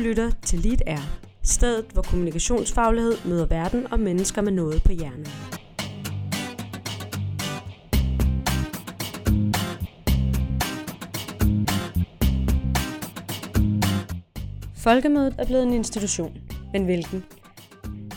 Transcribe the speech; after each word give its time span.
lytter 0.00 0.30
til 0.42 0.58
Lead 0.58 0.78
Air, 0.86 1.20
stedet 1.42 1.84
hvor 1.92 2.02
kommunikationsfaglighed 2.02 3.14
møder 3.24 3.46
verden 3.46 3.92
og 3.92 4.00
mennesker 4.00 4.42
med 4.42 4.52
noget 4.52 4.82
på 4.82 4.92
hjernen. 4.92 5.26
Folkemødet 14.76 15.34
er 15.38 15.46
blevet 15.46 15.62
en 15.62 15.72
institution, 15.72 16.38
men 16.72 16.84
hvilken? 16.84 17.24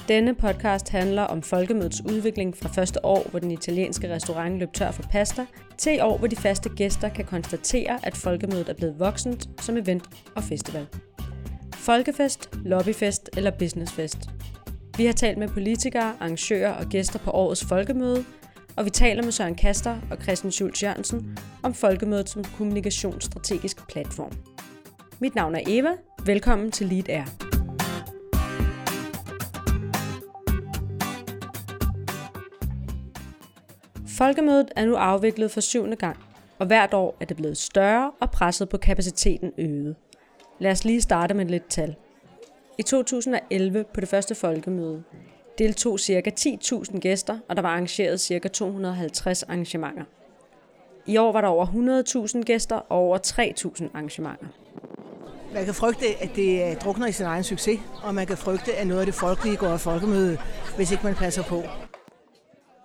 Denne 0.07 0.35
podcast 0.35 0.89
handler 0.89 1.21
om 1.21 1.41
folkemødets 1.41 2.01
udvikling 2.05 2.57
fra 2.57 2.69
første 2.69 3.05
år, 3.05 3.27
hvor 3.29 3.39
den 3.39 3.51
italienske 3.51 4.13
restaurant 4.13 4.59
løb 4.59 4.73
tør 4.73 4.91
for 4.91 5.03
pasta, 5.11 5.45
til 5.77 5.95
i 5.95 5.99
år, 5.99 6.17
hvor 6.17 6.27
de 6.27 6.35
faste 6.35 6.69
gæster 6.69 7.09
kan 7.09 7.25
konstatere, 7.25 7.99
at 8.03 8.17
folkemødet 8.17 8.69
er 8.69 8.73
blevet 8.73 8.99
voksent 8.99 9.49
som 9.61 9.77
event 9.77 10.03
og 10.35 10.43
festival. 10.43 10.87
Folkefest, 11.85 12.49
lobbyfest 12.65 13.29
eller 13.37 13.51
businessfest. 13.51 14.17
Vi 14.97 15.05
har 15.05 15.13
talt 15.13 15.37
med 15.37 15.47
politikere, 15.47 16.15
arrangører 16.19 16.71
og 16.73 16.85
gæster 16.85 17.19
på 17.19 17.31
årets 17.31 17.65
folkemøde, 17.65 18.25
og 18.77 18.85
vi 18.85 18.89
taler 18.89 19.23
med 19.23 19.31
Søren 19.31 19.55
Kaster 19.55 19.97
og 20.11 20.17
Christian 20.21 20.51
Schultz 20.51 20.83
Jørgensen 20.83 21.37
om 21.63 21.73
folkemødet 21.73 22.29
som 22.29 22.43
kommunikationsstrategisk 22.43 23.87
platform. 23.87 24.31
Mit 25.19 25.35
navn 25.35 25.55
er 25.55 25.61
Eva. 25.67 25.89
Velkommen 26.25 26.71
til 26.71 26.87
Lead 26.87 27.09
Air. 27.09 27.25
Folkemødet 34.17 34.71
er 34.75 34.85
nu 34.85 34.95
afviklet 34.95 35.51
for 35.51 35.61
syvende 35.61 35.95
gang, 35.95 36.17
og 36.59 36.67
hvert 36.67 36.93
år 36.93 37.17
er 37.19 37.25
det 37.25 37.37
blevet 37.37 37.57
større 37.57 38.11
og 38.19 38.31
presset 38.31 38.69
på 38.69 38.77
kapaciteten 38.77 39.51
øget. 39.57 39.95
Lad 40.63 40.71
os 40.71 40.85
lige 40.85 41.01
starte 41.01 41.33
med 41.33 41.45
lidt 41.45 41.69
tal. 41.69 41.95
I 42.77 42.81
2011 42.81 43.85
på 43.93 44.01
det 44.01 44.09
første 44.09 44.35
folkemøde 44.35 45.03
deltog 45.57 45.99
ca. 45.99 46.31
10.000 46.39 46.99
gæster, 46.99 47.39
og 47.49 47.55
der 47.55 47.61
var 47.61 47.69
arrangeret 47.69 48.21
ca. 48.21 48.47
250 48.47 49.43
arrangementer. 49.43 50.03
I 51.05 51.17
år 51.17 51.31
var 51.31 51.41
der 51.41 51.47
over 51.47 51.65
100.000 52.35 52.41
gæster 52.43 52.75
og 52.75 52.97
over 52.97 53.17
3.000 53.17 53.89
arrangementer. 53.93 54.45
Man 55.53 55.65
kan 55.65 55.73
frygte, 55.73 56.05
at 56.21 56.29
det 56.35 56.81
drukner 56.83 57.07
i 57.07 57.11
sin 57.11 57.25
egen 57.25 57.43
succes, 57.43 57.79
og 58.03 58.15
man 58.15 58.27
kan 58.27 58.37
frygte, 58.37 58.73
at 58.73 58.87
noget 58.87 58.99
af 58.99 59.05
det 59.05 59.15
folkelige 59.15 59.57
går 59.57 59.67
af 59.67 59.79
folkemøde, 59.79 60.37
hvis 60.75 60.91
ikke 60.91 61.03
man 61.03 61.15
passer 61.15 61.43
på. 61.43 61.63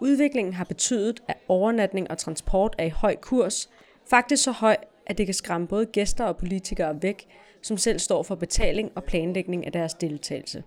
Udviklingen 0.01 0.55
har 0.55 0.65
betydet, 0.65 1.23
at 1.29 1.37
overnatning 1.49 2.11
og 2.11 2.19
transport 2.19 2.75
er 2.79 2.85
i 2.85 2.91
høj 2.91 3.17
kurs, 3.17 3.71
faktisk 4.11 4.45
så 4.45 4.53
høj, 4.53 4.77
at 5.07 5.19
det 5.19 5.27
kan 5.27 5.35
skræmme 5.35 5.67
både 5.67 5.87
gæster 5.87 6.25
og 6.25 6.37
politikere 6.37 7.03
væk, 7.03 7.27
som 7.63 7.77
selv 7.77 7.99
står 7.99 8.23
for 8.23 8.35
betaling 8.35 8.93
og 8.95 9.05
planlægning 9.05 9.67
af 9.67 9.73
deres 9.73 9.95
deltagelse. 9.95 10.63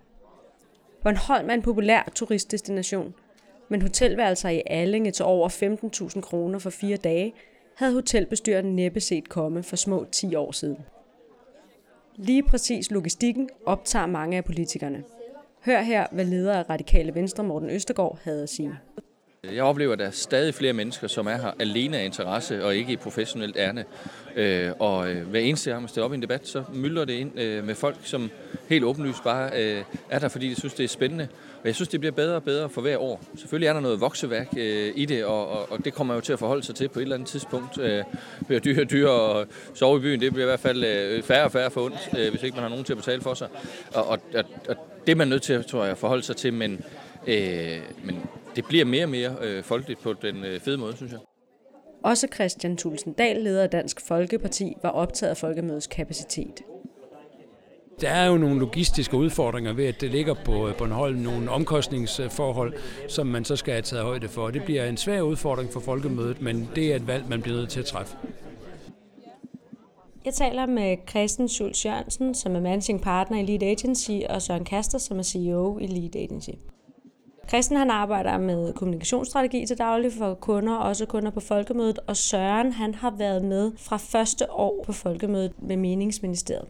Bornholm 1.02 1.50
er 1.50 1.54
en 1.54 1.62
populær 1.62 2.12
turistdestination, 2.14 3.14
men 3.68 3.82
hotelværelser 3.82 4.48
i 4.48 4.62
Allinge 4.66 5.10
til 5.10 5.24
over 5.24 5.48
15.000 6.14 6.20
kroner 6.20 6.58
for 6.58 6.70
fire 6.70 6.96
dage 6.96 7.34
havde 7.74 7.94
hotelbestyrelsen 7.94 8.76
næppe 8.76 9.00
set 9.00 9.28
komme 9.28 9.62
for 9.62 9.76
små 9.76 10.06
10 10.12 10.34
år 10.34 10.52
siden. 10.52 10.78
Lige 12.16 12.42
præcis 12.42 12.90
logistikken 12.90 13.48
optager 13.66 14.06
mange 14.06 14.36
af 14.36 14.44
politikerne. 14.44 15.04
Hør 15.64 15.80
her, 15.80 16.06
hvad 16.12 16.24
leder 16.24 16.54
af 16.54 16.70
Radikale 16.70 17.14
Venstre 17.14 17.44
Morten 17.44 17.70
Østergaard 17.70 18.18
havde 18.24 18.42
at 18.42 18.48
sige. 18.48 18.78
Øh, 19.48 19.56
jeg 19.56 19.64
oplever, 19.64 19.92
at 19.92 19.98
der 19.98 20.06
er 20.06 20.10
stadig 20.10 20.54
flere 20.54 20.72
mennesker, 20.72 21.08
som 21.08 21.26
er 21.26 21.36
her 21.36 21.50
alene 21.58 21.98
af 21.98 22.04
interesse 22.04 22.64
og 22.64 22.76
ikke 22.76 22.92
i 22.92 22.96
professionelt 22.96 23.56
ærne. 23.56 23.84
Øh, 24.36 24.70
og 24.78 25.10
øh, 25.10 25.26
hver 25.28 25.40
eneste 25.40 25.70
gang 25.70 25.82
man 25.82 25.88
stiller 25.88 26.04
op 26.04 26.12
i 26.12 26.14
en 26.14 26.22
debat, 26.22 26.48
så 26.48 26.64
mylder 26.74 27.04
det 27.04 27.12
ind 27.12 27.40
øh, 27.40 27.64
med 27.64 27.74
folk, 27.74 27.96
som 28.02 28.30
helt 28.68 28.84
åbenlyst 28.84 29.24
bare 29.24 29.50
øh, 29.62 29.84
er 30.10 30.18
der, 30.18 30.28
fordi 30.28 30.48
de 30.48 30.54
synes, 30.54 30.74
det 30.74 30.84
er 30.84 30.88
spændende. 30.88 31.28
Og 31.60 31.66
jeg 31.66 31.74
synes, 31.74 31.88
det 31.88 32.00
bliver 32.00 32.12
bedre 32.12 32.34
og 32.34 32.42
bedre 32.42 32.68
for 32.68 32.80
hver 32.80 32.98
år. 32.98 33.22
Selvfølgelig 33.36 33.68
er 33.68 33.72
der 33.72 33.80
noget 33.80 34.00
vokseværk 34.00 34.48
i 34.94 35.04
det, 35.04 35.24
og, 35.24 35.72
og 35.72 35.84
det 35.84 35.94
kommer 35.94 36.14
jo 36.14 36.20
til 36.20 36.32
at 36.32 36.38
forholde 36.38 36.62
sig 36.62 36.74
til 36.74 36.88
på 36.88 36.98
et 36.98 37.02
eller 37.02 37.16
andet 37.16 37.28
tidspunkt. 37.28 37.74
Det 37.76 38.04
bliver 38.46 38.60
dyre 38.60 38.82
og 38.82 38.90
dyre, 38.90 39.10
og 39.10 39.46
sove 39.74 39.98
i 39.98 40.00
byen, 40.00 40.20
det 40.20 40.32
bliver 40.32 40.46
i 40.46 40.50
hvert 40.50 40.60
fald 40.60 41.22
færre 41.22 41.44
og 41.44 41.52
færre 41.52 41.70
for 41.70 41.84
ondt, 41.84 42.30
hvis 42.30 42.42
ikke 42.42 42.54
man 42.54 42.62
har 42.62 42.68
nogen 42.68 42.84
til 42.84 42.92
at 42.92 42.96
betale 42.96 43.20
for 43.20 43.34
sig. 43.34 43.48
Og, 43.94 44.08
og, 44.08 44.18
og 44.68 44.76
det 45.06 45.12
er 45.12 45.16
man 45.16 45.28
nødt 45.28 45.42
til, 45.42 45.64
tror 45.64 45.82
jeg, 45.82 45.92
at 45.92 45.98
forholde 45.98 46.22
sig 46.22 46.36
til, 46.36 46.52
men, 46.52 46.80
øh, 47.26 47.78
men 48.04 48.22
det 48.56 48.64
bliver 48.64 48.84
mere 48.84 49.04
og 49.04 49.10
mere 49.10 49.36
øh, 49.40 49.62
folkeligt 49.62 50.02
på 50.02 50.12
den 50.12 50.44
øh, 50.44 50.60
fede 50.60 50.78
måde, 50.78 50.96
synes 50.96 51.12
jeg. 51.12 51.20
Også 52.04 52.28
Christian 52.34 52.76
Tulsendal, 52.76 53.36
leder 53.36 53.62
af 53.62 53.70
Dansk 53.70 54.06
Folkeparti, 54.06 54.74
var 54.82 54.88
optaget 54.88 55.30
af 55.30 55.36
folkemødets 55.36 55.86
kapacitet. 55.86 56.62
Der 58.00 58.10
er 58.10 58.26
jo 58.26 58.36
nogle 58.36 58.58
logistiske 58.58 59.16
udfordringer 59.16 59.72
ved, 59.72 59.84
at 59.84 60.00
det 60.00 60.10
ligger 60.10 60.34
på 60.44 60.68
øh, 60.68 60.76
Bornholm, 60.76 61.18
nogle 61.18 61.50
omkostningsforhold, 61.50 62.74
som 63.08 63.26
man 63.26 63.44
så 63.44 63.56
skal 63.56 63.72
have 63.72 63.82
taget 63.82 64.04
højde 64.04 64.28
for. 64.28 64.50
Det 64.50 64.64
bliver 64.64 64.84
en 64.84 64.96
svær 64.96 65.20
udfordring 65.20 65.72
for 65.72 65.80
folkemødet, 65.80 66.42
men 66.42 66.68
det 66.74 66.92
er 66.92 66.96
et 66.96 67.06
valg, 67.06 67.28
man 67.28 67.42
bliver 67.42 67.56
nødt 67.56 67.70
til 67.70 67.80
at 67.80 67.86
træffe. 67.86 68.16
Jeg 70.24 70.34
taler 70.34 70.66
med 70.66 70.96
Christian 71.08 71.48
Schultz 71.48 71.84
Jørgensen, 71.84 72.34
som 72.34 72.56
er 72.56 72.60
managing 72.60 73.02
partner 73.02 73.38
i 73.38 73.46
Lead 73.46 73.62
Agency, 73.62 74.10
og 74.28 74.42
Søren 74.42 74.64
Kaster, 74.64 74.98
som 74.98 75.18
er 75.18 75.22
CEO 75.22 75.78
i 75.78 75.86
Lead 75.86 76.16
Agency. 76.16 76.50
Christian 77.52 77.78
han 77.78 77.90
arbejder 77.90 78.38
med 78.38 78.72
kommunikationsstrategi 78.72 79.66
til 79.66 79.78
daglig 79.78 80.12
for 80.12 80.34
kunder, 80.34 80.74
også 80.74 81.06
kunder 81.06 81.30
på 81.30 81.40
Folkemødet, 81.40 81.98
og 82.06 82.16
Søren 82.16 82.72
han 82.72 82.94
har 82.94 83.14
været 83.18 83.44
med 83.44 83.72
fra 83.78 83.96
første 83.96 84.50
år 84.50 84.82
på 84.86 84.92
Folkemødet 84.92 85.52
med 85.62 85.76
Meningsministeriet. 85.76 86.68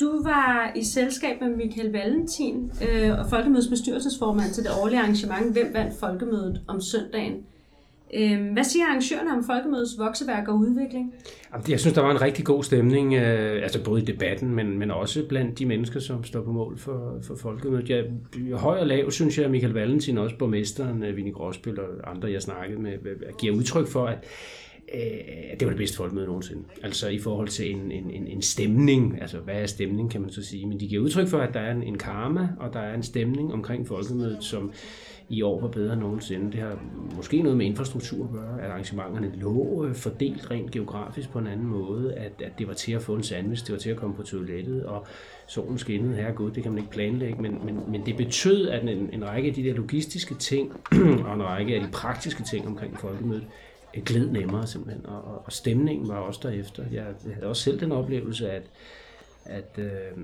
Du 0.00 0.22
var 0.22 0.72
i 0.74 0.84
selskab 0.84 1.40
med 1.40 1.48
Michael 1.48 1.92
Valentin 1.92 2.72
øh, 2.88 3.18
og 3.18 3.26
Folkemødets 3.30 3.68
bestyrelsesformand 3.68 4.50
til 4.52 4.64
det 4.64 4.72
årlige 4.82 5.00
arrangement 5.00 5.52
Hvem 5.52 5.74
vandt 5.74 5.94
Folkemødet 6.00 6.62
om 6.68 6.80
søndagen? 6.80 7.34
Øhm, 8.18 8.52
hvad 8.52 8.64
siger 8.64 8.84
arrangørerne 8.86 9.32
om 9.36 9.44
folkemødets 9.44 9.98
vokseværk 9.98 10.48
og 10.48 10.58
udvikling? 10.58 11.14
Jeg 11.68 11.80
synes, 11.80 11.94
der 11.94 12.02
var 12.02 12.10
en 12.10 12.20
rigtig 12.20 12.44
god 12.44 12.64
stemning, 12.64 13.14
øh, 13.14 13.62
altså 13.62 13.84
både 13.84 14.02
i 14.02 14.04
debatten, 14.04 14.54
men, 14.54 14.78
men 14.78 14.90
også 14.90 15.24
blandt 15.28 15.58
de 15.58 15.66
mennesker, 15.66 16.00
som 16.00 16.24
står 16.24 16.42
på 16.42 16.52
mål 16.52 16.78
for, 16.78 17.18
for 17.22 17.36
folkemødet. 17.36 17.90
Jeg, 17.90 18.04
høj 18.52 18.78
og 18.78 18.86
lav, 18.86 19.10
synes 19.10 19.38
jeg, 19.38 19.50
Michael 19.50 19.72
Valentin, 19.72 20.18
også 20.18 20.36
borgmesteren, 20.38 21.02
øh, 21.02 21.16
Vinnie 21.16 21.32
Gråsbøl 21.32 21.80
og 21.80 22.10
andre, 22.10 22.32
jeg 22.32 22.42
snakkede 22.42 22.80
med, 22.80 22.92
øh, 22.92 23.16
giver 23.38 23.56
udtryk 23.56 23.86
for, 23.86 24.06
at 24.06 24.18
øh, 24.94 25.00
det 25.60 25.66
var 25.66 25.68
det 25.68 25.78
bedste 25.78 25.96
folkemøde 25.96 26.26
nogensinde. 26.26 26.62
Altså 26.82 27.08
i 27.08 27.18
forhold 27.18 27.48
til 27.48 27.70
en, 27.70 27.92
en, 27.92 28.10
en, 28.10 28.26
en 28.26 28.42
stemning, 28.42 29.18
altså 29.20 29.38
hvad 29.38 29.54
er 29.54 29.66
stemning, 29.66 30.10
kan 30.10 30.20
man 30.20 30.30
så 30.30 30.42
sige. 30.42 30.66
Men 30.66 30.80
de 30.80 30.88
giver 30.88 31.02
udtryk 31.02 31.28
for, 31.28 31.38
at 31.38 31.54
der 31.54 31.60
er 31.60 31.72
en, 31.72 31.82
en 31.82 31.98
karma, 31.98 32.48
og 32.60 32.72
der 32.72 32.80
er 32.80 32.94
en 32.94 33.02
stemning 33.02 33.52
omkring 33.52 33.88
folkemødet, 33.88 34.44
som 34.44 34.72
i 35.28 35.42
år 35.42 35.60
var 35.60 35.68
bedre 35.68 35.92
end 35.92 36.00
nogensinde. 36.00 36.52
Det 36.52 36.60
har 36.60 36.78
måske 37.16 37.42
noget 37.42 37.58
med 37.58 37.66
infrastruktur 37.66 38.24
at 38.24 38.30
gøre, 38.32 38.62
at 38.62 38.70
arrangementerne 38.70 39.32
lå 39.34 39.84
øh, 39.84 39.94
fordelt 39.94 40.50
rent 40.50 40.70
geografisk 40.70 41.30
på 41.30 41.38
en 41.38 41.46
anden 41.46 41.66
måde, 41.66 42.14
at, 42.14 42.32
at 42.44 42.52
det 42.58 42.68
var 42.68 42.74
til 42.74 42.92
at 42.92 43.02
få 43.02 43.14
en 43.14 43.22
sandwich, 43.22 43.66
det 43.66 43.72
var 43.72 43.78
til 43.78 43.90
at 43.90 43.96
komme 43.96 44.16
på 44.16 44.22
toilettet, 44.22 44.86
og 44.86 45.06
solen 45.46 45.78
skinnede, 45.78 46.14
her 46.14 46.32
gud, 46.32 46.50
det 46.50 46.62
kan 46.62 46.72
man 46.72 46.78
ikke 46.78 46.90
planlægge, 46.90 47.42
men, 47.42 47.64
men, 47.64 47.80
men 47.88 48.06
det 48.06 48.16
betød, 48.16 48.68
at 48.68 48.82
en, 48.82 49.10
en 49.12 49.24
række 49.24 49.48
af 49.48 49.54
de 49.54 49.64
der 49.64 49.74
logistiske 49.74 50.34
ting, 50.34 50.72
og 51.26 51.34
en 51.34 51.42
række 51.42 51.74
af 51.74 51.80
de 51.80 51.88
praktiske 51.92 52.42
ting 52.42 52.66
omkring 52.66 53.00
folkemødet, 53.00 53.46
glæd 53.92 54.04
gled 54.04 54.30
nemmere 54.30 54.66
simpelthen, 54.66 55.06
og, 55.06 55.24
og, 55.24 55.42
og 55.44 55.52
stemningen 55.52 56.08
var 56.08 56.16
også 56.16 56.40
derefter. 56.42 56.84
Jeg, 56.92 57.04
jeg 57.26 57.34
havde 57.34 57.48
også 57.48 57.62
selv 57.62 57.80
den 57.80 57.92
oplevelse, 57.92 58.50
at, 58.50 58.62
at 59.44 59.78
øh, 59.78 60.22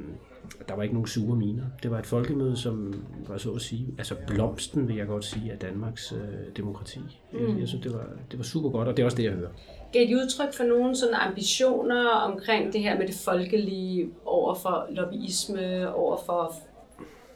der 0.68 0.74
var 0.74 0.82
ikke 0.82 0.94
nogen 0.94 1.08
sure 1.08 1.36
miner. 1.36 1.64
Det 1.82 1.90
var 1.90 1.98
et 1.98 2.06
folkemøde, 2.06 2.56
som 2.56 3.04
var 3.28 3.38
så 3.38 3.50
at 3.50 3.60
sige, 3.60 3.86
altså 3.98 4.14
blomsten 4.26 4.88
vil 4.88 4.96
jeg 4.96 5.06
godt 5.06 5.24
sige, 5.24 5.52
af 5.52 5.58
Danmarks 5.58 6.12
øh, 6.12 6.56
demokrati. 6.56 7.00
Mm. 7.32 7.38
Jeg, 7.48 7.60
jeg 7.60 7.68
synes, 7.68 7.82
det 7.82 7.92
var, 7.92 8.06
det 8.30 8.38
var 8.38 8.44
super 8.44 8.70
godt, 8.70 8.88
og 8.88 8.96
det 8.96 9.02
er 9.02 9.06
også 9.06 9.16
det, 9.16 9.24
jeg 9.24 9.32
hører. 9.32 9.50
Gav 9.92 10.06
de 10.06 10.16
udtryk 10.16 10.54
for 10.54 10.64
nogle 10.64 10.96
sådan 10.96 11.14
ambitioner 11.14 12.08
omkring 12.08 12.72
det 12.72 12.80
her 12.80 12.98
med 12.98 13.06
det 13.06 13.14
folkelige 13.24 14.10
over 14.24 14.54
for 14.54 14.86
lobbyisme, 14.90 15.94
over 15.94 16.16
for 16.26 16.54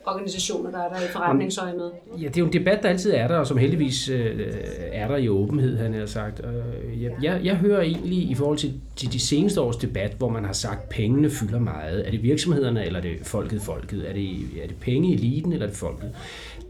organisationer, 0.07 0.71
der 0.71 0.79
er 0.79 0.89
der 0.89 0.97
i 0.97 1.09
forretningsøje 1.13 1.75
med? 1.77 1.91
Ja, 2.21 2.29
det 2.29 2.37
er 2.37 2.41
jo 2.41 2.47
en 2.47 2.53
debat, 2.53 2.83
der 2.83 2.89
altid 2.89 3.13
er 3.15 3.29
der, 3.29 3.37
og 3.37 3.47
som 3.47 3.57
heldigvis 3.57 4.09
øh, 4.09 4.53
er 4.93 5.09
der 5.09 5.17
i 5.17 5.29
åbenhed, 5.29 5.79
han 5.79 5.95
har 5.95 6.07
sagt. 6.07 6.41
Øh, 6.45 7.03
jeg, 7.03 7.13
jeg, 7.23 7.41
jeg 7.45 7.57
hører 7.57 7.83
egentlig 7.83 8.31
i 8.31 8.35
forhold 8.35 8.59
til 8.59 8.81
de, 9.01 9.07
de 9.07 9.21
seneste 9.21 9.61
års 9.61 9.77
debat, 9.77 10.15
hvor 10.19 10.29
man 10.29 10.45
har 10.45 10.53
sagt, 10.53 10.83
at 10.83 10.89
pengene 10.89 11.31
fylder 11.31 11.59
meget. 11.59 12.07
Er 12.07 12.11
det 12.11 12.23
virksomhederne, 12.23 12.87
eller 12.87 12.99
er 12.99 13.03
det 13.03 13.17
folket 13.23 13.63
folket? 13.63 14.09
Er 14.09 14.13
det, 14.13 14.31
er 14.63 14.67
det 14.67 14.77
penge 14.81 15.09
i 15.09 15.15
eliten, 15.15 15.53
eller 15.53 15.67
er 15.67 15.71
det 15.71 15.79
folket? 15.79 16.11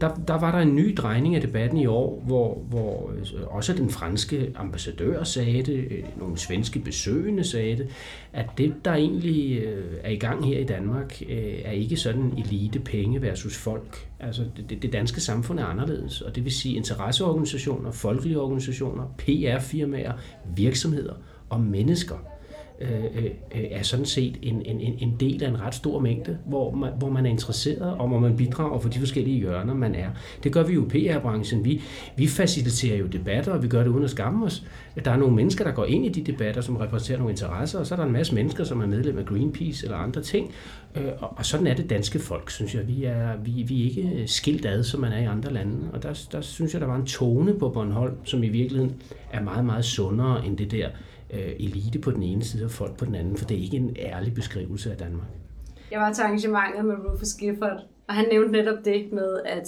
Der, 0.01 0.15
der 0.27 0.39
var 0.39 0.51
der 0.51 0.59
en 0.59 0.75
ny 0.75 0.93
drejning 0.97 1.35
af 1.35 1.41
debatten 1.41 1.77
i 1.77 1.85
år, 1.85 2.23
hvor, 2.25 2.65
hvor 2.69 3.11
øh, 3.17 3.47
også 3.47 3.73
den 3.73 3.89
franske 3.89 4.51
ambassadør 4.55 5.23
sagde 5.23 5.61
det, 5.63 5.87
øh, 5.91 6.03
nogle 6.17 6.37
svenske 6.37 6.79
besøgende 6.79 7.43
sagde 7.43 7.77
det, 7.77 7.87
at 8.33 8.45
det, 8.57 8.73
der 8.85 8.93
egentlig 8.93 9.57
øh, 9.57 9.93
er 10.03 10.09
i 10.09 10.17
gang 10.17 10.45
her 10.45 10.59
i 10.59 10.63
Danmark, 10.63 11.21
er 11.65 11.71
ikke 11.71 11.97
sådan 11.97 12.33
elite 12.37 12.79
penge 12.79 13.21
versus 13.21 13.57
folk. 13.57 14.07
Altså 14.19 14.43
det, 14.69 14.81
det 14.81 14.93
danske 14.93 15.21
samfund 15.21 15.59
er 15.59 15.65
anderledes, 15.65 16.21
og 16.21 16.35
det 16.35 16.43
vil 16.43 16.51
sige 16.51 16.75
interesseorganisationer, 16.75 17.91
folkelige 17.91 18.39
organisationer, 18.39 19.03
PR-firmaer, 19.17 20.13
virksomheder 20.55 21.13
og 21.49 21.61
mennesker 21.61 22.36
Øh, 22.81 23.03
øh, 23.15 23.23
øh, 23.55 23.63
er 23.71 23.83
sådan 23.83 24.05
set 24.05 24.37
en, 24.41 24.61
en, 24.65 24.95
en 24.99 25.15
del 25.19 25.43
af 25.43 25.49
en 25.49 25.61
ret 25.61 25.75
stor 25.75 25.99
mængde, 25.99 26.37
hvor 26.45 26.71
man, 26.71 26.91
hvor 26.97 27.09
man 27.09 27.25
er 27.25 27.29
interesseret, 27.29 27.81
og 27.81 28.07
hvor 28.07 28.19
man 28.19 28.37
bidrager 28.37 28.79
for 28.79 28.89
de 28.89 28.99
forskellige 28.99 29.39
hjørner, 29.39 29.73
man 29.73 29.95
er. 29.95 30.09
Det 30.43 30.51
gør 30.51 30.63
vi 30.63 30.73
jo 30.73 30.85
i 30.85 30.87
PR-branchen. 30.89 31.65
Vi, 31.65 31.81
vi 32.15 32.27
faciliterer 32.27 32.97
jo 32.97 33.05
debatter, 33.05 33.51
og 33.51 33.63
vi 33.63 33.67
gør 33.67 33.83
det 33.83 33.87
uden 33.87 34.03
at 34.03 34.09
skamme 34.09 34.45
os. 34.45 34.65
Der 35.05 35.11
er 35.11 35.17
nogle 35.17 35.35
mennesker, 35.35 35.63
der 35.63 35.71
går 35.71 35.85
ind 35.85 36.05
i 36.05 36.09
de 36.09 36.31
debatter, 36.31 36.61
som 36.61 36.75
repræsenterer 36.75 37.17
nogle 37.17 37.31
interesser, 37.31 37.79
og 37.79 37.87
så 37.87 37.95
er 37.95 37.99
der 37.99 38.05
en 38.05 38.13
masse 38.13 38.35
mennesker, 38.35 38.63
som 38.63 38.81
er 38.81 38.85
medlem 38.85 39.17
af 39.17 39.25
Greenpeace 39.25 39.85
eller 39.85 39.97
andre 39.97 40.21
ting. 40.21 40.51
Øh, 40.95 41.03
og 41.19 41.45
sådan 41.45 41.67
er 41.67 41.73
det 41.73 41.89
danske 41.89 42.19
folk, 42.19 42.49
synes 42.49 42.75
jeg. 42.75 42.87
Vi 42.87 43.03
er, 43.03 43.37
vi, 43.43 43.51
vi 43.51 43.81
er 43.81 43.85
ikke 43.85 44.23
skilt 44.25 44.65
ad, 44.65 44.83
som 44.83 45.01
man 45.01 45.11
er 45.11 45.19
i 45.19 45.25
andre 45.25 45.53
lande. 45.53 45.77
Og 45.93 46.03
der, 46.03 46.27
der 46.31 46.41
synes 46.41 46.73
jeg, 46.73 46.81
der 46.81 46.87
var 46.87 46.95
en 46.95 47.05
tone 47.05 47.53
på 47.53 47.69
Bornholm, 47.69 48.15
som 48.23 48.43
i 48.43 48.49
virkeligheden 48.49 48.95
er 49.31 49.43
meget, 49.43 49.65
meget 49.65 49.85
sundere 49.85 50.45
end 50.45 50.57
det 50.57 50.71
der 50.71 50.89
øh, 51.33 51.53
elite 51.59 51.99
på 51.99 52.11
den 52.11 52.23
ene 52.23 52.43
side 52.43 52.65
og 52.65 52.71
folk 52.71 52.97
på 52.97 53.05
den 53.05 53.15
anden, 53.15 53.37
for 53.37 53.45
det 53.45 53.57
er 53.57 53.61
ikke 53.61 53.77
en 53.77 53.95
ærlig 53.99 54.33
beskrivelse 54.33 54.91
af 54.91 54.97
Danmark. 54.97 55.27
Jeg 55.91 55.99
var 55.99 56.13
til 56.13 56.21
arrangementet 56.21 56.85
med 56.85 56.95
Rufus 56.95 57.33
Gifford, 57.33 57.83
og 58.07 58.13
han 58.13 58.25
nævnte 58.31 58.51
netop 58.51 58.85
det 58.85 59.11
med, 59.11 59.39
at 59.45 59.67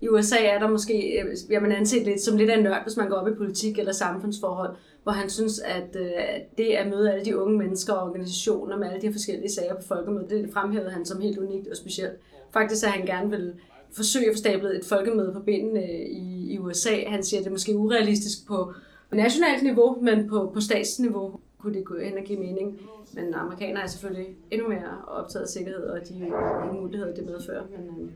i 0.00 0.08
USA 0.08 0.36
er 0.44 0.58
der 0.58 0.68
måske, 0.68 1.20
øh, 1.20 1.36
bliver 1.46 1.60
man 1.60 1.72
anset 1.72 2.04
lidt 2.04 2.20
som 2.20 2.36
lidt 2.36 2.50
af 2.50 2.56
en 2.56 2.62
nørd, 2.62 2.82
hvis 2.82 2.96
man 2.96 3.08
går 3.08 3.16
op 3.16 3.28
i 3.28 3.34
politik 3.34 3.78
eller 3.78 3.92
samfundsforhold, 3.92 4.76
hvor 5.02 5.12
han 5.12 5.30
synes, 5.30 5.58
at 5.58 5.96
øh, 6.00 6.10
det 6.58 6.64
at 6.64 6.86
møde 6.86 7.12
alle 7.12 7.24
de 7.24 7.38
unge 7.38 7.58
mennesker 7.58 7.92
og 7.92 8.08
organisationer 8.08 8.76
med 8.76 8.88
alle 8.88 9.08
de 9.08 9.12
forskellige 9.12 9.52
sager 9.52 9.74
på 9.74 9.82
folkemødet, 9.82 10.30
det 10.30 10.50
fremhævede 10.52 10.90
han 10.90 11.06
som 11.06 11.20
helt 11.20 11.38
unikt 11.38 11.68
og 11.68 11.76
specielt. 11.76 12.18
Faktisk 12.52 12.84
er 12.84 12.88
han 12.88 13.06
gerne 13.06 13.30
vil 13.30 13.52
forsøge 13.92 14.26
at 14.26 14.34
få 14.34 14.38
stablet 14.38 14.76
et 14.76 14.84
folkemøde 14.84 15.32
på 15.32 15.40
benene 15.40 15.80
øh, 15.80 16.06
i, 16.06 16.52
i 16.52 16.58
USA. 16.58 17.04
Han 17.06 17.22
siger, 17.22 17.40
at 17.40 17.44
det 17.44 17.50
er 17.50 17.54
måske 17.54 17.76
urealistisk 17.76 18.46
på 18.48 18.72
nationalt 19.12 19.62
niveau, 19.62 19.98
men 20.02 20.28
på, 20.28 20.50
på 20.54 20.60
statsniveau 20.60 21.40
kunne 21.58 21.74
det 21.74 21.84
gå 21.84 21.94
hen 22.04 22.18
og 22.18 22.24
give 22.24 22.38
mening. 22.38 22.78
Men 23.14 23.34
amerikanere 23.34 23.82
er 23.82 23.86
selvfølgelig 23.86 24.26
endnu 24.50 24.68
mere 24.68 24.92
optaget 25.08 25.42
af 25.42 25.48
sikkerhed 25.48 25.82
og 25.82 25.98
de 26.08 26.32
muligheder, 26.80 27.14
det 27.14 27.26
medfører. 27.26 27.62
Men, 27.70 28.04
øh, 28.04 28.10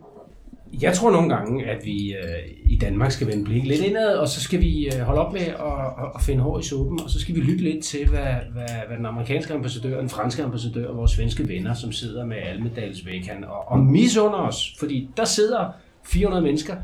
jeg 0.83 0.95
tror 0.95 1.11
nogle 1.11 1.35
gange, 1.35 1.67
at 1.67 1.85
vi 1.85 2.15
øh, 2.15 2.73
i 2.73 2.79
Danmark 2.79 3.13
skal 3.13 3.27
vende 3.27 3.45
blikket 3.45 3.69
lidt 3.69 3.81
indad, 3.81 4.17
og 4.17 4.29
så 4.29 4.41
skal 4.41 4.61
vi 4.61 4.87
øh, 4.87 5.01
holde 5.01 5.21
op 5.21 5.33
med 5.33 5.41
at, 5.41 6.15
at 6.15 6.23
finde 6.23 6.41
hår 6.43 6.59
i 6.59 6.63
suppen, 6.63 7.01
og 7.05 7.11
så 7.11 7.21
skal 7.21 7.35
vi 7.35 7.41
lytte 7.41 7.65
lidt 7.65 7.85
til, 7.85 8.09
hvad, 8.09 8.35
hvad, 8.53 8.69
hvad 8.87 8.97
den 8.97 9.07
amerikanske 9.07 9.55
ambassadør, 9.55 10.01
den 10.01 10.09
franske 10.09 10.43
ambassadør 10.43 10.89
og 10.89 10.97
vores 10.97 11.11
svenske 11.11 11.49
venner, 11.49 11.75
som 11.75 11.93
sidder 11.93 12.25
med 12.27 12.37
Almedalsvæghan 12.37 13.45
og, 13.45 13.69
og 13.69 13.79
misunder 13.79 14.39
os, 14.39 14.75
fordi 14.79 15.11
der 15.17 15.25
sidder 15.25 15.69
400 16.05 16.43
mennesker 16.43 16.77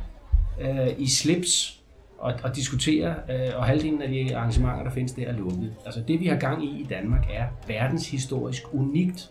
øh, 0.61 0.89
i 0.99 1.09
slips 1.09 1.76
og, 2.19 2.35
og 2.43 2.57
diskutere, 2.57 3.15
øh, 3.31 3.57
og 3.57 3.65
halvdelen 3.65 4.03
af 4.03 4.09
de 4.09 4.37
arrangementer, 4.37 4.83
der 4.83 4.91
findes, 4.91 5.13
der 5.13 5.27
er 5.27 5.33
lukket. 5.33 5.75
Altså 5.85 6.01
det, 6.09 6.21
vi 6.21 6.27
har 6.27 6.37
gang 6.37 6.65
i 6.65 6.81
i 6.81 6.87
Danmark, 6.91 7.27
er 7.33 7.47
verdenshistorisk 7.67 8.63
unikt. 8.75 9.31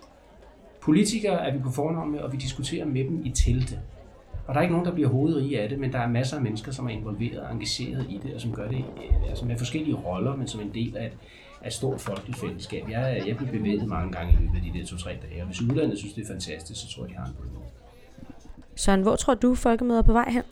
Politikere 0.82 1.48
er 1.48 1.54
vi 1.54 1.60
på 1.60 1.72
fornavn 1.72 2.12
med, 2.12 2.20
og 2.20 2.32
vi 2.32 2.38
diskuterer 2.38 2.86
med 2.86 3.04
dem 3.04 3.26
i 3.26 3.30
telte. 3.30 3.80
Og 4.48 4.54
der 4.54 4.60
er 4.60 4.62
ikke 4.62 4.74
nogen, 4.74 4.86
der 4.88 4.94
bliver 4.94 5.10
hovedrige 5.10 5.62
af 5.62 5.70
det, 5.70 5.80
men 5.80 5.94
der 5.94 6.00
er 6.00 6.08
masser 6.08 6.38
af 6.38 6.44
mennesker, 6.44 6.72
som 6.72 6.86
er 6.86 6.90
involveret 6.90 7.40
og 7.40 7.52
engageret 7.52 8.06
i 8.10 8.20
det, 8.24 8.34
og 8.34 8.42
som 8.42 8.54
gør 8.54 8.68
det 8.68 8.78
øh, 8.78 9.30
altså 9.30 9.46
med 9.46 9.58
forskellige 9.58 9.96
roller, 9.96 10.36
men 10.36 10.48
som 10.48 10.62
en 10.62 10.72
del 10.74 10.98
af 10.98 11.06
et, 11.06 11.14
af 11.62 11.68
et 11.68 11.74
stort 11.74 12.02
folkeligt 12.02 12.40
fællesskab. 12.40 12.90
Jeg, 12.90 13.24
jeg 13.28 13.38
bliver 13.38 13.52
bevæget 13.52 13.88
mange 13.88 14.12
gange 14.12 14.34
i 14.34 14.36
løbet 14.36 14.56
af 14.56 14.62
de 14.62 14.80
der 14.80 14.86
to-tre 14.86 15.10
dage, 15.10 15.42
og 15.42 15.48
hvis 15.48 15.62
udlandet 15.62 15.98
synes, 15.98 16.14
det 16.14 16.24
er 16.24 16.28
fantastisk, 16.28 16.82
så 16.82 16.96
tror 16.96 17.04
jeg, 17.04 17.10
de 17.10 17.16
har 17.16 17.26
en 17.26 17.34
bøde. 17.34 17.50
Søren, 18.76 19.02
hvor 19.02 19.16
tror 19.16 19.34
du, 19.34 19.56
folkemøder 19.56 20.02
på 20.02 20.14
vej 20.14 20.30
hen? 20.30 20.44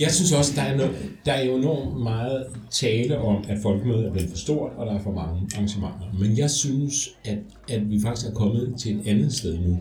Jeg 0.00 0.10
synes 0.10 0.32
også, 0.32 0.52
der 0.56 0.62
er, 0.62 0.76
noget, 0.76 0.94
der 1.24 1.32
er 1.32 1.44
jo 1.44 1.56
enormt 1.56 2.02
meget 2.02 2.46
tale 2.70 3.18
om, 3.18 3.44
at 3.48 3.58
folkemødet 3.62 4.06
er 4.06 4.12
blevet 4.12 4.30
for 4.30 4.36
stort, 4.36 4.72
og 4.76 4.86
der 4.86 4.92
er 4.92 5.02
for 5.02 5.12
mange 5.12 5.48
arrangementer. 5.54 6.16
Men 6.20 6.38
jeg 6.38 6.50
synes, 6.50 7.08
at, 7.24 7.38
at 7.70 7.90
vi 7.90 8.00
faktisk 8.00 8.30
er 8.30 8.34
kommet 8.34 8.74
til 8.78 8.96
et 8.96 9.06
andet 9.06 9.32
sted 9.32 9.58
nu, 9.58 9.78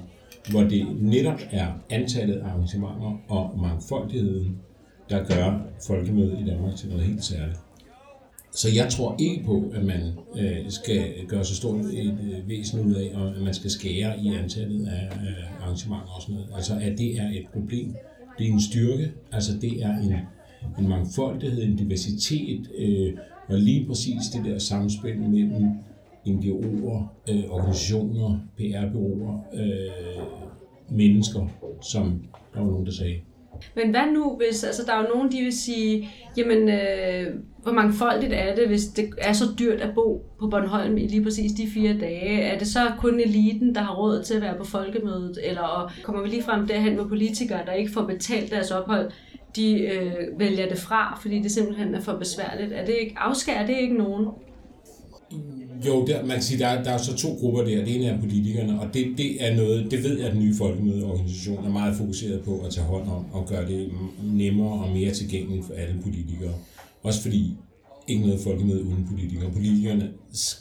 hvor 0.50 0.62
det 0.62 0.88
netop 1.02 1.40
er 1.52 1.68
antallet 1.90 2.36
af 2.36 2.46
arrangementer 2.46 3.20
og 3.30 3.60
mangfoldigheden, 3.60 4.58
der 5.10 5.24
gør 5.24 5.62
folkemødet 5.88 6.40
i 6.40 6.50
Danmark 6.50 6.76
til 6.76 6.90
noget 6.90 7.06
helt 7.06 7.24
særligt. 7.24 7.60
Så 8.54 8.70
jeg 8.76 8.90
tror 8.90 9.16
ikke 9.20 9.44
på, 9.46 9.72
at 9.74 9.86
man 9.86 10.02
øh, 10.38 10.70
skal 10.70 11.14
gøre 11.28 11.46
så 11.46 11.56
stort 11.56 11.86
et 11.86 12.18
øh, 12.24 12.50
væsen 12.50 12.80
ud 12.80 12.94
af, 12.94 13.12
og 13.16 13.28
at 13.36 13.42
man 13.42 13.54
skal 13.54 13.70
skære 13.70 14.20
i 14.20 14.36
antallet 14.36 14.88
af 14.88 15.06
øh, 15.06 15.64
arrangementer 15.64 16.16
og 16.16 16.22
sådan 16.22 16.36
noget. 16.36 16.50
Altså, 16.56 16.74
at 16.74 16.98
det 16.98 17.20
er 17.20 17.30
et 17.30 17.46
problem. 17.54 17.96
Det 18.38 18.48
er 18.48 18.52
en 18.52 18.62
styrke. 18.62 19.12
Altså, 19.32 19.52
det 19.62 19.84
er 19.84 19.98
en, 19.98 20.14
en 20.80 20.90
mangfoldighed, 20.90 21.64
en 21.64 21.76
diversitet, 21.76 22.72
øh, 22.78 23.14
og 23.48 23.58
lige 23.60 23.88
præcis 23.88 24.22
det 24.34 24.46
der 24.46 24.60
samspil 24.60 25.20
mellem 25.20 25.68
NGO'er, 26.28 27.04
øh, 27.32 27.44
organisationer, 27.50 28.40
PR-byråer, 28.58 29.40
øh, 29.54 30.24
mennesker, 30.98 31.48
som 31.82 32.24
der 32.54 32.60
var 32.60 32.68
nogen, 32.68 32.86
der 32.86 32.92
sagde. 32.92 33.16
Men 33.76 33.90
hvad 33.90 34.14
nu, 34.14 34.36
hvis 34.38 34.64
altså, 34.64 34.84
der 34.86 34.94
er 34.94 35.02
jo 35.02 35.14
nogen, 35.16 35.32
de 35.32 35.38
vil 35.38 35.60
sige, 35.60 36.10
jamen, 36.38 36.70
øh, 36.70 37.28
hvor 37.64 37.72
mangfoldigt 37.72 38.34
er 38.34 38.56
det, 38.56 38.68
hvis 38.68 38.86
det 38.86 39.10
er 39.18 39.34
så 39.34 39.46
dyrt 39.60 39.82
at 39.82 39.96
bo 39.96 40.26
på 40.40 40.48
Bornholm 40.48 40.98
i 40.98 41.08
lige 41.08 41.24
præcis 41.24 41.52
de 41.52 41.68
fire 41.74 41.98
dage? 42.00 42.42
Er 42.42 42.58
det 42.58 42.68
så 42.68 42.80
kun 43.00 43.20
eliten, 43.20 43.76
der 43.76 43.82
har 43.82 43.96
råd 43.96 44.24
til 44.24 44.34
at 44.34 44.42
være 44.42 44.58
på 44.58 44.64
folkemødet? 44.64 45.40
Eller 45.44 45.94
kommer 46.04 46.22
vi 46.22 46.30
lige 46.30 46.44
frem 46.44 46.68
derhen, 46.68 46.96
hvor 46.96 47.08
politikere, 47.08 47.66
der 47.66 47.74
ikke 47.74 47.92
får 47.92 48.04
betalt 48.06 48.52
deres 48.52 48.72
ophold, 48.72 49.12
de 49.56 49.82
øh, 49.82 50.40
vælger 50.40 50.70
det 50.70 50.78
fra, 50.78 51.20
fordi 51.22 51.40
det 51.40 51.52
simpelthen 51.52 51.96
er 51.96 52.02
for 52.02 52.14
besværligt? 52.14 52.74
Er 52.74 52.86
det 52.86 52.96
ikke, 53.02 53.16
afskærer 53.18 53.66
det 53.66 53.78
ikke 53.78 53.98
nogen? 53.98 54.28
Jo, 55.88 56.06
der, 56.06 56.22
man 56.26 56.36
kan 56.36 56.44
sige, 56.44 56.60
der, 56.60 56.84
der 56.84 56.92
er 56.92 56.98
så 56.98 57.16
to 57.16 57.34
grupper 57.40 57.64
der. 57.64 57.86
Det 57.86 57.96
ene 57.96 58.06
er 58.06 58.20
politikerne, 58.20 58.80
og 58.82 58.94
det, 58.94 59.14
det 59.18 59.46
er 59.46 59.56
noget, 59.56 59.92
det 59.92 60.04
ved 60.04 60.18
jeg, 60.18 60.28
at 60.28 60.34
den 60.34 60.42
nye 60.42 60.56
folkemødeorganisation 60.56 61.66
er 61.66 61.70
meget 61.70 61.98
fokuseret 61.98 62.42
på 62.42 62.60
at 62.60 62.74
tage 62.74 62.86
hånd 62.86 63.10
om 63.10 63.26
og 63.32 63.48
gøre 63.48 63.68
det 63.68 63.92
nemmere 64.24 64.86
og 64.86 64.92
mere 64.92 65.12
tilgængeligt 65.12 65.66
for 65.66 65.74
alle 65.74 66.02
politikere. 66.04 66.54
Også 67.04 67.22
fordi 67.22 67.54
ikke 68.08 68.26
noget 68.26 68.40
folkemøde 68.40 68.84
uden 68.84 69.08
politikere. 69.10 69.52
Politikerne 69.52 70.12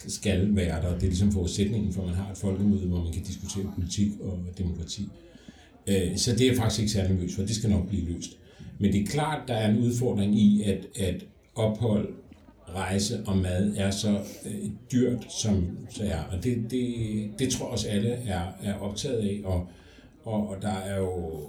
skal 0.09 0.57
være 0.57 0.83
der. 0.83 0.95
Det 0.95 1.03
er 1.03 1.07
ligesom 1.07 1.33
forudsætningen 1.33 1.93
for, 1.93 2.03
at 2.03 2.09
man 2.09 2.17
har 2.17 2.31
et 2.31 2.39
folkemøde, 2.39 2.87
hvor 2.87 3.03
man 3.05 3.13
kan 3.13 3.23
diskutere 3.23 3.73
politik 3.75 4.11
og 4.21 4.39
demokrati. 4.59 5.09
Øh, 5.87 6.17
så 6.17 6.33
det 6.33 6.41
er 6.41 6.47
jeg 6.47 6.57
faktisk 6.57 6.81
ikke 6.81 6.93
særlig 6.93 7.17
løst 7.21 7.35
for. 7.35 7.43
Det 7.43 7.57
skal 7.57 7.71
nok 7.71 7.89
blive 7.89 8.13
løst. 8.13 8.31
Men 8.79 8.93
det 8.93 9.01
er 9.03 9.07
klart, 9.07 9.49
der 9.49 9.55
er 9.55 9.71
en 9.71 9.79
udfordring 9.79 10.39
i, 10.39 10.63
at, 10.63 10.87
at 10.97 11.25
ophold 11.55 12.09
rejse 12.75 13.23
og 13.27 13.39
mad 13.39 13.73
er 13.77 13.91
så 13.91 14.19
øh, 14.47 14.71
dyrt, 14.93 15.33
som 15.33 15.69
det 15.99 16.13
er. 16.13 16.23
Og 16.33 16.45
det, 16.45 16.71
det, 16.71 16.95
det 17.39 17.51
tror 17.51 17.67
jeg 17.67 17.73
også 17.73 17.89
alle 17.89 18.09
er, 18.09 18.43
er 18.63 18.75
optaget 18.75 19.19
af. 19.19 19.41
Og, 19.45 19.69
og, 20.25 20.49
og 20.49 20.57
der 20.63 20.75
er 20.75 20.99
jo 20.99 21.41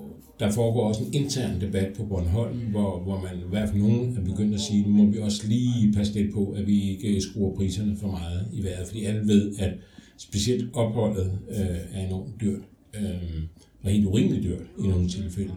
der 0.42 0.52
foregår 0.52 0.88
også 0.88 1.04
en 1.04 1.14
intern 1.14 1.62
debat 1.62 1.94
på 1.98 2.06
Bornholm, 2.06 2.58
hvor, 2.58 3.00
hvor 3.00 3.22
man 3.22 3.40
i 3.46 3.50
hvert 3.50 3.70
fald 3.70 3.82
nogen 3.82 4.18
er 4.18 4.22
begyndt 4.22 4.54
at 4.54 4.60
sige, 4.60 4.84
nu 4.84 4.90
må 4.90 5.12
vi 5.12 5.20
også 5.20 5.48
lige 5.48 5.94
passe 5.94 6.14
lidt 6.14 6.34
på, 6.34 6.52
at 6.58 6.68
vi 6.68 6.90
ikke 6.90 7.22
skruer 7.22 7.56
priserne 7.56 7.98
for 7.98 8.08
meget 8.08 8.48
i 8.54 8.64
vejret, 8.64 8.88
fordi 8.88 9.06
alle 9.06 9.28
ved, 9.28 9.56
at 9.60 9.74
specielt 10.18 10.70
opholdet 10.74 11.40
øh, 11.50 11.78
er 11.94 12.06
enormt 12.06 12.42
dyrt, 12.42 12.62
øh, 12.94 13.44
og 13.84 13.90
helt 13.90 14.06
urimeligt 14.06 14.44
dyrt 14.44 14.66
i 14.84 14.88
nogle 14.88 15.10
tilfælde. 15.10 15.54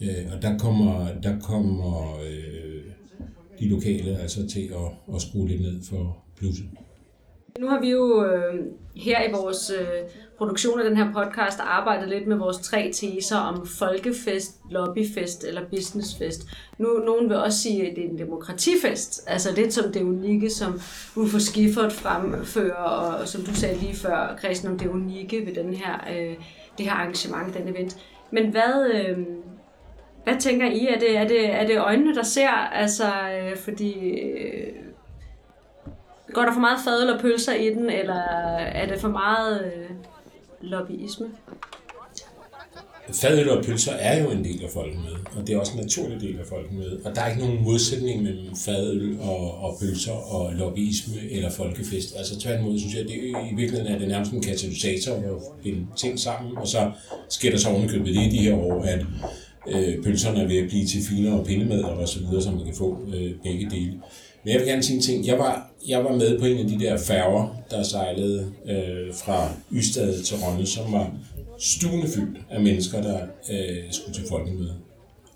Øh, 0.00 0.32
og 0.36 0.42
der 0.42 0.58
kommer, 0.58 1.08
der 1.22 1.38
kommer 1.38 2.18
øh, 2.30 2.82
de 3.60 3.68
lokale 3.68 4.18
altså 4.18 4.48
til 4.48 4.60
at, 4.60 5.14
at 5.14 5.22
skrue 5.22 5.48
lidt 5.48 5.60
ned 5.60 5.82
for 5.90 6.24
plusset. 6.36 6.66
Nu 7.58 7.68
har 7.68 7.80
vi 7.80 7.90
jo 7.90 8.24
øh, 8.24 8.54
her 8.96 9.28
i 9.28 9.32
vores 9.32 9.72
øh, 9.80 9.86
produktion 10.38 10.80
af 10.80 10.88
den 10.88 10.96
her 10.96 11.12
podcast 11.12 11.60
arbejdet 11.60 12.08
lidt 12.08 12.26
med 12.26 12.36
vores 12.36 12.56
tre 12.56 12.90
teser 12.94 13.36
om 13.36 13.66
folkefest, 13.66 14.60
lobbyfest 14.70 15.44
eller 15.44 15.68
businessfest. 15.70 16.46
Nu 16.78 17.02
nogen 17.06 17.28
vil 17.28 17.36
også 17.36 17.58
sige, 17.58 17.90
at 17.90 17.96
det 17.96 18.04
er 18.04 18.08
en 18.08 18.18
demokratifest, 18.18 19.24
altså 19.26 19.54
lidt 19.56 19.72
som 19.72 19.92
det 19.92 20.02
unikke, 20.02 20.50
som 20.50 20.80
Uffe 21.16 21.38
Gifford 21.54 21.90
fremfører, 21.90 22.74
og 22.74 23.28
som 23.28 23.42
du 23.42 23.54
sagde 23.54 23.78
lige 23.78 23.94
før, 23.94 24.38
Christian, 24.38 24.72
om 24.72 24.78
det 24.78 24.88
unikke 24.88 25.46
ved 25.46 25.54
den 25.54 25.74
her, 25.74 25.94
øh, 26.16 26.36
det 26.78 26.86
her 26.86 26.92
arrangement, 26.92 27.54
den 27.54 27.68
event. 27.68 27.96
Men 28.30 28.50
hvad, 28.50 28.90
øh, 28.94 29.18
hvad 30.24 30.40
tænker 30.40 30.66
I? 30.66 30.86
Er 30.86 30.98
det, 30.98 31.16
er, 31.16 31.28
det, 31.28 31.54
er 31.54 31.66
det 31.66 31.78
øjnene, 31.78 32.14
der 32.14 32.22
ser? 32.22 32.48
Altså, 32.48 33.04
øh, 33.04 33.56
fordi... 33.56 33.92
Øh, 33.92 34.72
går 36.32 36.42
der 36.42 36.52
for 36.52 36.60
meget 36.60 36.78
fadøl 36.84 37.10
og 37.14 37.20
pølser 37.20 37.54
i 37.54 37.68
den, 37.68 37.90
eller 37.90 38.20
er 38.58 38.86
det 38.86 39.00
for 39.00 39.08
meget 39.08 39.64
øh, 39.64 39.90
lobbyisme? 40.60 41.26
Fadøl 43.12 43.50
og 43.50 43.64
pølser 43.64 43.92
er 43.92 44.22
jo 44.22 44.30
en 44.30 44.44
del 44.44 44.64
af 44.64 44.70
folkemødet, 44.70 45.18
og 45.36 45.46
det 45.46 45.54
er 45.54 45.58
også 45.60 45.72
en 45.72 45.80
naturlig 45.80 46.20
del 46.20 46.38
af 46.38 46.46
folkemødet. 46.46 47.00
Og 47.04 47.14
der 47.14 47.22
er 47.22 47.28
ikke 47.28 47.42
nogen 47.42 47.64
modsætning 47.64 48.22
mellem 48.22 48.56
fadøl 48.56 49.18
og, 49.20 49.58
og 49.58 49.76
pølser 49.80 50.12
og 50.12 50.52
lobbyisme 50.52 51.14
eller 51.30 51.50
folkefest. 51.50 52.16
Altså 52.16 52.40
tværtimod 52.40 52.78
synes 52.78 52.94
jeg, 52.94 53.02
at 53.02 53.08
det, 53.08 53.14
i 53.52 53.54
virkeligheden 53.56 53.94
er 53.94 53.98
det 53.98 54.08
nærmest 54.08 54.32
en 54.32 54.42
katalysator 54.42 55.14
at 55.14 55.62
binde 55.62 55.86
ting 55.96 56.18
sammen, 56.18 56.58
og 56.58 56.68
så 56.68 56.90
sker 57.28 57.50
der 57.50 57.58
så 57.58 57.68
ovenikøbet 57.68 58.06
det 58.06 58.26
i 58.26 58.28
de 58.28 58.38
her 58.38 58.54
år, 58.54 58.82
at 58.82 59.00
øh, 59.68 60.04
pølserne 60.04 60.40
er 60.42 60.46
ved 60.46 60.56
at 60.56 60.68
blive 60.68 60.86
til 60.86 61.02
finere 61.08 61.40
og 61.40 61.46
pindemad 61.46 61.82
og 61.82 62.08
så 62.08 62.18
videre, 62.20 62.42
så 62.42 62.50
man 62.50 62.64
kan 62.64 62.74
få 62.74 62.98
øh, 63.14 63.30
begge 63.42 63.70
dele. 63.70 63.92
Men 64.44 64.52
jeg 64.52 64.60
vil 64.60 64.68
gerne 64.68 64.82
sige 64.82 64.96
en 64.96 65.02
ting. 65.02 65.26
Jeg 65.26 65.38
var, 65.38 65.70
jeg 65.88 66.04
var 66.04 66.16
med 66.16 66.38
på 66.38 66.46
en 66.46 66.58
af 66.58 66.66
de 66.66 66.78
der 66.78 66.98
færger, 66.98 67.56
der 67.70 67.82
sejlede 67.82 68.52
øh, 68.68 69.14
fra 69.14 69.48
Ystad 69.72 70.22
til 70.22 70.36
Rønne, 70.36 70.66
som 70.66 70.92
var 70.92 71.14
stuende 71.58 72.08
fyldt 72.08 72.38
af 72.50 72.60
mennesker, 72.60 73.02
der 73.02 73.20
øh, 73.50 73.82
skulle 73.90 74.14
til 74.14 74.24
folkemøde. 74.28 74.74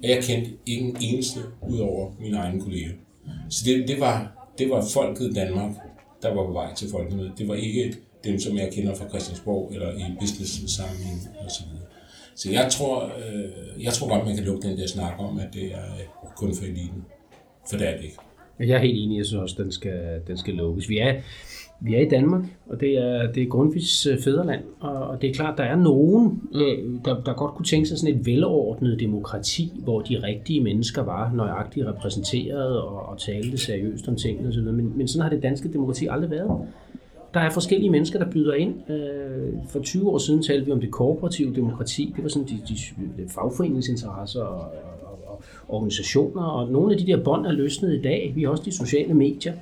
Og 0.02 0.08
jeg 0.08 0.22
kendte 0.22 0.50
ingen 0.66 0.96
eneste 1.00 1.40
ud 1.68 1.78
over 1.78 2.12
mine 2.20 2.36
egne 2.36 2.60
kolleger. 2.60 2.90
Så 3.50 3.62
det, 3.66 3.88
det, 3.88 4.00
var, 4.00 4.48
det 4.58 4.70
var 4.70 4.84
folket 4.92 5.30
i 5.30 5.32
Danmark, 5.32 5.70
der 6.22 6.34
var 6.34 6.46
på 6.46 6.52
vej 6.52 6.74
til 6.74 6.90
folkemødet. 6.90 7.32
Det 7.38 7.48
var 7.48 7.54
ikke 7.54 7.94
dem, 8.24 8.40
som 8.40 8.58
jeg 8.58 8.72
kender 8.72 8.94
fra 8.94 9.08
Christiansborg 9.08 9.70
eller 9.74 9.92
i 9.92 10.04
business 10.20 10.76
sammenhæng 10.76 11.20
osv. 11.46 11.77
Så 12.38 12.50
jeg 12.52 12.68
tror, 12.70 13.04
øh, 13.04 13.84
jeg 13.84 13.92
tror 13.92 14.08
godt, 14.08 14.26
man 14.26 14.36
kan 14.36 14.44
lukke 14.44 14.68
den 14.68 14.78
der 14.78 14.86
snak 14.86 15.12
om, 15.18 15.38
at 15.38 15.48
det 15.52 15.64
er 15.64 15.88
øh, 15.98 16.30
kun 16.36 16.54
for 16.54 16.64
eliten. 16.64 17.04
For 17.70 17.76
det 17.76 17.88
er 17.88 17.96
det 17.96 18.04
ikke. 18.04 18.16
Jeg 18.58 18.70
er 18.70 18.78
helt 18.78 18.98
enig, 18.98 19.18
jeg 19.18 19.26
synes 19.26 19.42
også, 19.42 19.62
den 19.62 19.72
skal, 19.72 20.20
den 20.26 20.36
skal 20.36 20.54
lukkes. 20.54 20.88
Vi 20.88 20.98
er, 20.98 21.14
vi 21.80 21.94
er 21.94 22.00
i 22.00 22.08
Danmark, 22.08 22.42
og 22.66 22.80
det 22.80 22.98
er, 22.98 23.32
det 23.32 23.42
er 23.42 23.46
Grundtvigs 23.46 24.06
øh, 24.06 24.18
fædreland, 24.22 24.62
og 24.80 25.22
det 25.22 25.30
er 25.30 25.34
klart, 25.34 25.58
der 25.58 25.64
er 25.64 25.76
nogen, 25.76 26.42
øh, 26.54 26.78
der, 27.04 27.22
der 27.22 27.32
godt 27.32 27.54
kunne 27.54 27.66
tænke 27.66 27.88
sig 27.88 27.98
sådan 27.98 28.14
et 28.14 28.26
velordnet 28.26 29.00
demokrati, 29.00 29.72
hvor 29.84 30.00
de 30.00 30.22
rigtige 30.22 30.60
mennesker 30.60 31.02
var 31.02 31.32
nøjagtigt 31.34 31.86
repræsenteret 31.86 32.82
og, 32.82 33.08
og 33.08 33.18
talte 33.18 33.58
seriøst 33.58 34.08
om 34.08 34.16
tingene 34.16 34.48
osv., 34.48 34.62
men, 34.62 34.98
men 34.98 35.08
sådan 35.08 35.22
har 35.22 35.30
det 35.30 35.42
danske 35.42 35.72
demokrati 35.72 36.06
aldrig 36.10 36.30
været. 36.30 36.68
Der 37.34 37.40
er 37.40 37.50
forskellige 37.50 37.90
mennesker, 37.90 38.18
der 38.18 38.30
byder 38.30 38.54
ind. 38.54 38.90
Øh, 38.90 39.52
for 39.68 39.80
20 39.80 40.10
år 40.10 40.18
siden 40.18 40.42
talte 40.42 40.66
vi 40.66 40.72
om 40.72 40.80
det 40.80 40.90
kooperative 40.90 41.54
demokrati. 41.54 42.12
Det 42.16 42.24
var 42.24 42.30
sådan 42.30 42.48
de, 42.48 42.60
de, 42.68 42.74
de 43.22 43.28
fagforeningsinteresser 43.28 44.42
og, 44.42 44.72
og, 45.02 45.18
og 45.26 45.42
organisationer, 45.68 46.42
og 46.42 46.72
nogle 46.72 46.92
af 46.92 46.98
de 46.98 47.06
der 47.06 47.24
bånd 47.24 47.46
er 47.46 47.52
løsnet 47.52 47.94
i 47.94 48.02
dag. 48.02 48.32
Vi 48.34 48.42
har 48.42 48.50
også 48.50 48.62
de 48.64 48.72
sociale 48.72 49.14
medier. 49.14 49.52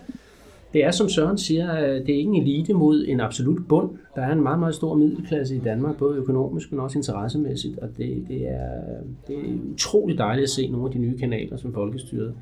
Det 0.72 0.84
er, 0.84 0.90
som 0.90 1.08
Søren 1.08 1.38
siger, 1.38 1.80
øh, 1.80 2.06
det 2.06 2.14
er 2.14 2.18
ikke 2.18 2.30
en 2.30 2.42
elite 2.42 2.74
mod 2.74 3.04
en 3.08 3.20
absolut 3.20 3.68
bund. 3.68 3.90
Der 4.14 4.22
er 4.22 4.32
en 4.32 4.42
meget, 4.42 4.58
meget 4.58 4.74
stor 4.74 4.94
middelklasse 4.94 5.56
i 5.56 5.58
Danmark, 5.58 5.96
både 5.98 6.16
økonomisk, 6.16 6.72
men 6.72 6.80
også 6.80 6.98
interessemæssigt, 6.98 7.78
og 7.78 7.88
det, 7.96 8.24
det, 8.28 8.48
er, 8.48 8.70
øh, 8.76 9.06
det 9.28 9.36
er 9.36 9.54
utroligt 9.72 10.18
dejligt 10.18 10.42
at 10.42 10.50
se 10.50 10.68
nogle 10.68 10.86
af 10.86 10.92
de 10.92 10.98
nye 10.98 11.18
kanaler, 11.18 11.56
som 11.56 11.74
Folkestyret 11.74 12.34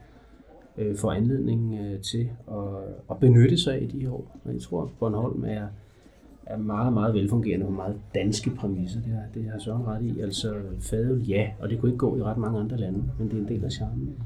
øh, 0.78 0.96
får 0.96 1.12
anledning 1.12 1.74
øh, 1.80 2.00
til 2.00 2.30
at, 2.48 2.94
at 3.10 3.20
benytte 3.20 3.56
sig 3.56 3.74
af 3.74 3.82
i 3.82 3.86
de 3.86 4.00
her 4.00 4.10
år. 4.10 4.40
Og 4.44 4.52
jeg 4.52 4.60
tror, 4.60 4.82
at 4.82 4.88
Bornholm 4.98 5.44
er, 5.44 5.66
er 6.46 6.56
meget, 6.56 6.92
meget 6.92 7.14
velfungerende 7.14 7.66
og 7.66 7.72
meget 7.72 8.00
danske 8.14 8.50
præmisser. 8.50 9.00
Det 9.00 9.12
har, 9.12 9.22
det 9.34 9.44
har 9.44 9.58
Søren 9.58 9.86
ret 9.86 10.02
i. 10.02 10.20
Altså 10.20 10.54
fadel, 10.80 11.28
ja, 11.28 11.50
og 11.60 11.68
det 11.68 11.80
kunne 11.80 11.88
ikke 11.88 11.98
gå 11.98 12.16
i 12.16 12.22
ret 12.22 12.38
mange 12.38 12.58
andre 12.60 12.76
lande, 12.76 13.04
men 13.18 13.28
det 13.28 13.36
er 13.36 13.40
en 13.40 13.48
del 13.48 13.64
af 13.64 13.72
charmen. 13.72 14.18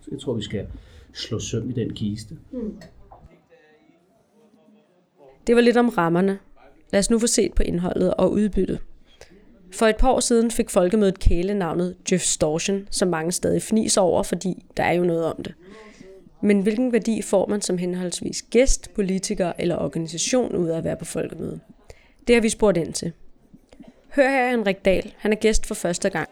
Så 0.00 0.08
jeg 0.10 0.20
tror, 0.20 0.34
vi 0.34 0.42
skal 0.42 0.66
slå 1.12 1.38
søm 1.38 1.70
i 1.70 1.72
den 1.72 1.90
kiste. 1.90 2.36
Mm. 2.52 2.80
Det 5.46 5.54
var 5.54 5.60
lidt 5.60 5.76
om 5.76 5.88
rammerne. 5.88 6.38
Lad 6.92 6.98
os 6.98 7.10
nu 7.10 7.18
få 7.18 7.26
set 7.26 7.54
på 7.54 7.62
indholdet 7.62 8.14
og 8.14 8.32
udbyttet. 8.32 8.78
For 9.74 9.86
et 9.86 9.96
par 9.96 10.10
år 10.10 10.20
siden 10.20 10.50
fik 10.50 10.70
folkemødet 10.70 11.18
kælenavnet 11.18 11.96
Jeffstortion, 12.12 12.88
som 12.90 13.08
mange 13.08 13.32
stadig 13.32 13.62
fniser 13.62 14.00
over, 14.00 14.22
fordi 14.22 14.64
der 14.76 14.82
er 14.82 14.92
jo 14.92 15.04
noget 15.04 15.24
om 15.24 15.42
det. 15.42 15.54
Men 16.42 16.60
hvilken 16.60 16.92
værdi 16.92 17.22
får 17.22 17.46
man 17.46 17.62
som 17.62 17.78
henholdsvis 17.78 18.42
gæst, 18.42 18.94
politiker 18.94 19.52
eller 19.58 19.76
organisation 19.76 20.56
ud 20.56 20.68
af 20.68 20.78
at 20.78 20.84
være 20.84 20.96
på 20.96 21.04
folkemødet? 21.04 21.60
Det 22.26 22.34
har 22.34 22.40
vi 22.40 22.48
spurgt 22.48 22.76
ind 22.76 22.92
til. 22.92 23.12
Hør 24.16 24.30
her 24.30 24.50
Henrik 24.50 24.84
Dahl. 24.84 25.14
Han 25.18 25.32
er 25.32 25.36
gæst 25.36 25.66
for 25.66 25.74
første 25.74 26.10
gang. 26.10 26.28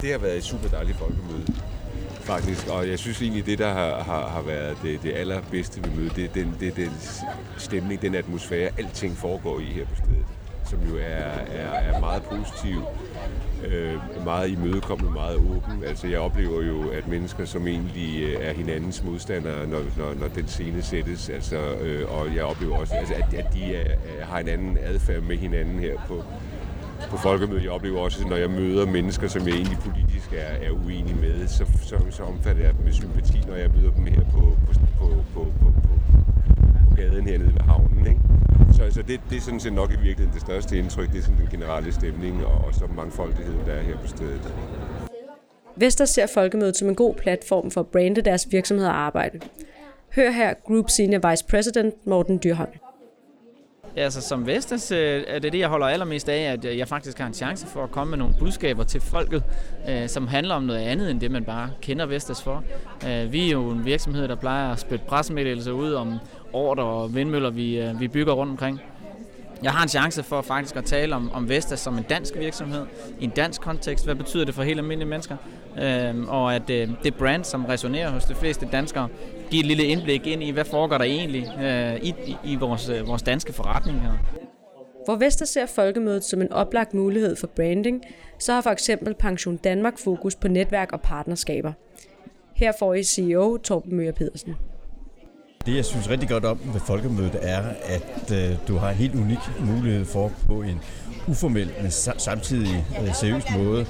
Det 0.00 0.10
har 0.10 0.18
været 0.18 0.36
et 0.36 0.44
super 0.44 0.68
dejligt 0.68 0.98
folkemøde, 0.98 1.46
faktisk. 2.20 2.68
Og 2.68 2.88
jeg 2.88 2.98
synes 2.98 3.22
egentlig, 3.22 3.46
det, 3.46 3.58
der 3.58 3.68
har, 3.68 4.02
har, 4.02 4.28
har 4.28 4.42
været 4.42 4.76
det, 4.82 5.02
det 5.02 5.12
allerbedste 5.12 5.82
ved 5.84 5.90
mødet, 5.96 6.16
det 6.16 6.24
er 6.24 6.32
den, 6.34 6.56
det, 6.60 6.76
den 6.76 6.90
stemning, 7.58 8.02
den 8.02 8.14
atmosfære, 8.14 8.70
alting 8.78 9.16
foregår 9.16 9.60
i 9.60 9.64
her 9.64 9.84
på 9.84 9.94
stedet 9.94 10.41
som 10.72 10.80
jo 10.90 10.96
er, 10.96 11.32
er, 11.60 11.70
er 11.90 12.00
meget 12.00 12.22
positiv, 12.22 12.78
øh, 13.66 14.24
meget 14.24 14.50
imødekommende, 14.50 15.12
meget 15.12 15.36
åben. 15.36 15.84
Altså 15.86 16.06
jeg 16.06 16.18
oplever 16.18 16.62
jo, 16.62 16.88
at 16.88 17.08
mennesker, 17.08 17.44
som 17.44 17.66
egentlig 17.66 18.22
øh, 18.22 18.46
er 18.48 18.52
hinandens 18.52 19.04
modstandere, 19.04 19.66
når, 19.66 19.82
når, 19.96 20.14
når 20.20 20.28
den 20.28 20.48
scene 20.48 20.82
sættes, 20.82 21.28
altså, 21.28 21.56
øh, 21.56 22.18
og 22.18 22.34
jeg 22.36 22.44
oplever 22.44 22.76
også, 22.76 22.94
altså, 22.94 23.14
at, 23.14 23.34
at 23.34 23.54
de 23.54 23.74
er, 23.74 23.96
har 24.22 24.38
en 24.38 24.48
anden 24.48 24.78
adfærd 24.82 25.22
med 25.22 25.36
hinanden 25.36 25.78
her 25.78 25.96
på, 26.08 26.24
på 27.10 27.16
folkemødet. 27.16 27.62
Jeg 27.62 27.70
oplever 27.70 28.00
også, 28.00 28.24
at 28.24 28.30
når 28.30 28.36
jeg 28.36 28.50
møder 28.50 28.86
mennesker, 28.86 29.28
som 29.28 29.42
jeg 29.48 29.54
egentlig 29.54 29.78
politisk 29.78 30.32
er, 30.32 30.66
er 30.66 30.70
uenig 30.70 31.16
med, 31.16 31.46
så, 31.48 31.64
så, 31.82 31.96
så 32.10 32.22
omfatter 32.22 32.62
jeg 32.62 32.74
dem 32.74 32.84
med 32.84 32.92
sympati, 32.92 33.42
når 33.46 33.54
jeg 33.54 33.70
møder 33.76 33.90
dem 33.90 34.06
her 34.06 34.20
på, 34.20 34.56
på, 34.66 34.72
på, 34.98 35.06
på, 35.34 35.46
på, 35.60 35.72
på, 35.82 35.94
på 36.88 36.94
gaden 36.96 37.28
hernede 37.28 37.54
ved 37.54 37.60
havnen. 37.60 38.06
Ikke? 38.06 38.31
Så 38.72 38.82
altså, 38.82 39.02
det, 39.02 39.20
det 39.30 39.36
er 39.36 39.40
sådan 39.40 39.60
set 39.60 39.72
nok 39.72 39.90
i 39.90 39.92
virkeligheden 39.92 40.32
det 40.32 40.40
største 40.40 40.78
indtryk, 40.78 41.12
det 41.12 41.18
er 41.18 41.22
sådan 41.22 41.38
den 41.38 41.48
generelle 41.50 41.92
stemning 41.92 42.46
og, 42.46 42.64
og 42.66 42.74
så 42.74 42.86
mangfoldigheden, 42.96 43.60
der 43.66 43.72
er 43.72 43.82
her 43.82 43.96
på 43.98 44.06
stedet. 44.06 44.54
Vestas 45.76 46.10
ser 46.10 46.26
folkemødet 46.26 46.76
som 46.76 46.88
en 46.88 46.94
god 46.94 47.14
platform 47.14 47.70
for 47.70 47.80
at 47.80 47.86
brande 47.86 48.20
deres 48.20 48.48
virksomhed 48.50 48.86
og 48.86 48.96
arbejde. 48.96 49.40
Hør 50.14 50.30
her 50.30 50.54
Group 50.66 50.90
Senior 50.90 51.30
Vice 51.30 51.44
President 51.44 52.06
Morten 52.06 52.40
Dyrholm. 52.44 52.70
Ja, 53.96 54.02
altså 54.02 54.20
som 54.20 54.46
Vestas 54.46 54.90
øh, 54.90 55.24
er 55.26 55.38
det 55.38 55.52
det, 55.52 55.58
jeg 55.58 55.68
holder 55.68 55.86
allermest 55.86 56.28
af, 56.28 56.52
at 56.52 56.78
jeg 56.78 56.88
faktisk 56.88 57.18
har 57.18 57.26
en 57.26 57.34
chance 57.34 57.66
for 57.66 57.84
at 57.84 57.90
komme 57.90 58.10
med 58.10 58.18
nogle 58.18 58.34
budskaber 58.38 58.84
til 58.84 59.00
folket, 59.00 59.42
øh, 59.88 60.08
som 60.08 60.26
handler 60.26 60.54
om 60.54 60.62
noget 60.62 60.80
andet 60.80 61.10
end 61.10 61.20
det, 61.20 61.30
man 61.30 61.44
bare 61.44 61.70
kender 61.82 62.06
Vestas 62.06 62.42
for. 62.42 62.64
Øh, 63.08 63.32
vi 63.32 63.46
er 63.46 63.52
jo 63.52 63.70
en 63.70 63.84
virksomhed, 63.84 64.28
der 64.28 64.34
plejer 64.34 64.72
at 64.72 64.80
spytte 64.80 65.04
pressemeddelelser 65.08 65.72
ud 65.72 65.92
om 65.92 66.18
ordre 66.52 66.84
og 66.84 67.14
vindmøller, 67.14 67.50
vi, 67.50 67.92
vi 67.98 68.08
bygger 68.08 68.32
rundt 68.32 68.50
omkring. 68.50 68.80
Jeg 69.62 69.72
har 69.72 69.82
en 69.82 69.88
chance 69.88 70.22
for 70.22 70.42
faktisk 70.42 70.76
at 70.76 70.84
tale 70.84 71.14
om, 71.14 71.30
om 71.32 71.48
Vestas 71.48 71.80
som 71.80 71.98
en 71.98 72.04
dansk 72.08 72.34
virksomhed, 72.38 72.86
i 73.20 73.24
en 73.24 73.30
dansk 73.30 73.60
kontekst. 73.60 74.04
Hvad 74.04 74.14
betyder 74.14 74.44
det 74.44 74.54
for 74.54 74.62
helt 74.62 74.78
almindelige 74.78 75.08
mennesker? 75.08 75.36
Øhm, 75.82 76.28
og 76.28 76.54
at 76.54 76.70
øh, 76.70 76.88
det 77.02 77.14
brand, 77.14 77.44
som 77.44 77.64
resonerer 77.64 78.10
hos 78.10 78.24
de 78.24 78.34
fleste 78.34 78.68
danskere, 78.72 79.08
giver 79.50 79.62
et 79.62 79.66
lille 79.66 79.84
indblik 79.84 80.26
ind 80.26 80.42
i, 80.42 80.50
hvad 80.50 80.64
foregår 80.64 80.98
der 80.98 81.04
egentlig 81.04 81.52
øh, 81.62 81.96
i, 82.02 82.14
i 82.44 82.56
vores, 82.56 82.88
øh, 82.88 83.08
vores 83.08 83.22
danske 83.22 83.52
forretning 83.52 84.00
her. 84.00 84.12
Hvor 85.04 85.16
Vestas 85.16 85.48
ser 85.48 85.66
folkemødet 85.66 86.24
som 86.24 86.42
en 86.42 86.52
oplagt 86.52 86.94
mulighed 86.94 87.36
for 87.36 87.46
branding, 87.46 88.02
så 88.38 88.52
har 88.52 88.60
for 88.60 88.70
eksempel 88.70 89.14
Pension 89.14 89.56
Danmark 89.56 89.98
fokus 89.98 90.34
på 90.34 90.48
netværk 90.48 90.92
og 90.92 91.00
partnerskaber. 91.00 91.72
Her 92.56 92.72
får 92.78 92.94
I 92.94 93.02
CEO 93.02 93.56
Torben 93.56 93.96
Møger 93.96 94.12
Pedersen. 94.12 94.56
Det, 95.66 95.76
jeg 95.76 95.84
synes 95.84 96.10
rigtig 96.10 96.28
godt 96.28 96.44
om 96.44 96.60
ved 96.72 96.80
folkemødet, 96.80 97.38
er, 97.42 97.62
at 97.84 98.32
øh, 98.32 98.56
du 98.68 98.76
har 98.76 98.90
en 98.90 98.96
helt 98.96 99.14
unik 99.14 99.38
mulighed 99.60 100.04
for 100.04 100.32
på 100.46 100.62
en 100.62 100.80
uformel, 101.28 101.72
men 101.82 101.90
samtidig 102.18 102.86
øh, 103.02 103.14
seriøs 103.14 103.44
måde 103.56 103.86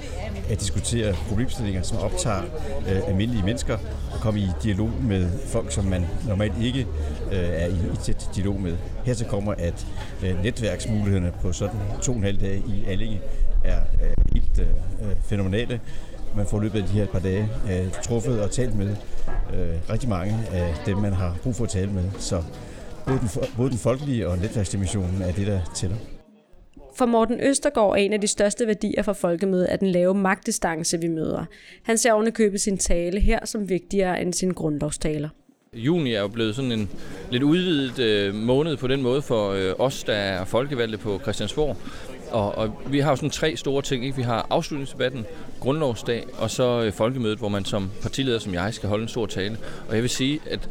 at 0.49 0.61
diskutere 0.61 1.15
problemstillinger, 1.29 1.83
som 1.83 1.99
optager 1.99 2.43
øh, 2.89 3.09
almindelige 3.09 3.45
mennesker, 3.45 3.79
og 4.15 4.21
komme 4.21 4.41
i 4.41 4.49
dialog 4.63 4.91
med 5.03 5.31
folk, 5.47 5.73
som 5.73 5.85
man 5.85 6.07
normalt 6.29 6.63
ikke 6.63 6.87
øh, 7.33 7.39
er 7.39 7.67
i, 7.67 7.77
i 7.93 7.97
tæt 8.03 8.31
dialog 8.35 8.61
med. 8.61 8.77
Hertil 9.05 9.27
kommer, 9.27 9.53
at 9.59 9.87
øh, 10.25 10.43
netværksmulighederne 10.43 11.33
på 11.43 11.53
sådan 11.53 11.77
to 12.03 12.13
og 12.13 12.19
en 12.19 12.25
halv 12.25 12.41
dag 12.41 12.63
i 12.67 12.85
Allinge 12.87 13.21
er 13.65 13.79
øh, 14.03 14.11
helt 14.33 14.59
øh, 14.59 14.67
øh 15.11 15.17
fænomenale 15.25 15.81
man 16.37 16.47
får 16.47 16.61
løbet 16.61 16.79
af 16.79 16.85
de 16.85 16.93
her 16.93 17.07
par 17.07 17.19
dage 17.19 17.49
øh, 17.71 17.93
truffet 18.03 18.41
og 18.41 18.51
talt 18.51 18.77
med 18.79 18.97
øh, 19.55 19.91
rigtig 19.91 20.09
mange 20.09 20.39
af 20.53 20.75
dem, 20.87 20.97
man 20.97 21.13
har 21.13 21.37
brug 21.43 21.55
for 21.55 21.65
at 21.65 21.71
tale 21.71 21.93
med. 21.93 22.05
Så 22.19 22.43
både 23.07 23.19
den, 23.19 23.29
både 23.57 23.71
den 23.71 23.79
folkelige 23.79 24.29
og 24.29 24.39
netværksdimensionen 24.39 25.23
er 25.23 25.33
det, 25.33 25.47
der 25.47 25.61
tæller. 25.75 25.97
For 26.97 27.07
Morten 27.07 27.41
Østergaard 27.41 27.91
er 27.91 27.97
en 27.97 28.13
af 28.13 28.21
de 28.21 28.27
største 28.27 28.67
værdier 28.67 29.03
for 29.03 29.13
folkemødet 29.13 29.67
at 29.67 29.81
den 29.81 29.89
lave 29.89 30.15
magtdistance, 30.15 31.01
vi 31.01 31.09
møder. 31.09 31.45
Han 31.83 31.99
ser 31.99 32.13
oven 32.13 32.33
købe 32.33 32.59
sin 32.59 32.79
tale 32.79 33.21
her 33.21 33.47
som 33.47 33.69
vigtigere 33.69 34.23
end 34.23 34.33
sin 34.33 34.51
grundlovstaler. 34.51 35.29
Juni 35.75 36.15
er 36.15 36.21
jo 36.21 36.29
blevet 36.29 36.55
sådan 36.55 36.73
en 36.73 36.91
lidt 37.31 37.43
udvidet 37.43 37.99
øh, 37.99 38.35
måned 38.35 38.77
på 38.77 38.87
den 38.87 39.03
måde 39.03 39.23
for 39.23 39.51
øh, 39.51 39.75
os, 39.79 40.05
der 40.05 40.13
er 40.13 40.45
folkevalgte 40.45 40.99
på 40.99 41.19
Christiansborg. 41.23 41.77
Og, 42.33 42.59
og 42.59 42.81
vi 42.87 42.99
har 42.99 43.11
jo 43.11 43.17
sådan 43.17 43.31
tre 43.31 43.57
store 43.57 43.83
ting. 43.83 44.05
Ikke? 44.05 44.17
Vi 44.17 44.23
har 44.23 44.47
afslutningsdebatten, 44.51 45.27
grundlovsdag 45.61 46.27
og 46.39 46.51
så 46.51 46.83
øh, 46.83 46.93
folkemødet, 46.93 47.39
hvor 47.39 47.49
man 47.49 47.65
som 47.65 47.91
partileder 48.03 48.39
som 48.39 48.55
jeg 48.55 48.75
skal 48.75 48.89
holde 48.89 49.03
en 49.03 49.09
stor 49.09 49.27
tale. 49.27 49.57
Og 49.89 49.95
jeg 49.95 50.03
vil 50.03 50.11
sige, 50.11 50.41
at 50.51 50.69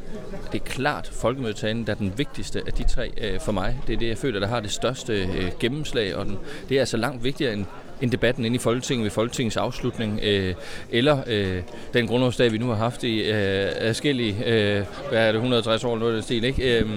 det 0.51 0.61
er 0.61 0.65
klart 0.65 1.07
folkemødetalen, 1.13 1.87
der 1.87 1.91
er 1.91 1.97
den 1.97 2.13
vigtigste 2.17 2.61
af 2.67 2.73
de 2.73 2.83
tre 2.83 3.11
øh, 3.21 3.39
for 3.39 3.51
mig. 3.51 3.79
Det 3.87 3.93
er 3.93 3.99
det, 3.99 4.07
jeg 4.07 4.17
føler, 4.17 4.39
der 4.39 4.47
har 4.47 4.59
det 4.59 4.71
største 4.71 5.13
øh, 5.13 5.51
gennemslag, 5.59 6.15
og 6.15 6.25
den, 6.25 6.37
det 6.69 6.75
er 6.75 6.79
altså 6.79 6.97
langt 6.97 7.23
vigtigere 7.23 7.53
end 7.53 7.65
end 8.01 8.11
debatten 8.11 8.45
inde 8.45 8.55
i 8.55 8.59
Folketinget 8.59 9.03
ved 9.03 9.11
Folketingets 9.11 9.57
afslutning, 9.57 10.19
øh, 10.23 10.55
eller 10.91 11.17
øh, 11.27 11.61
den 11.93 12.07
grundlovsdag, 12.07 12.51
vi 12.51 12.57
nu 12.57 12.67
har 12.67 12.75
haft 12.75 13.03
i 13.03 13.21
øh, 13.21 13.71
afskillige, 13.75 14.35
øh, 14.45 14.85
hvad 15.09 15.19
er 15.19 15.31
det, 15.31 15.35
160 15.35 15.83
år, 15.83 15.97
noget 15.97 16.11
af 16.11 16.15
den 16.15 16.23
stil, 16.23 16.43
ikke? 16.43 16.79
Øh, 16.79 16.89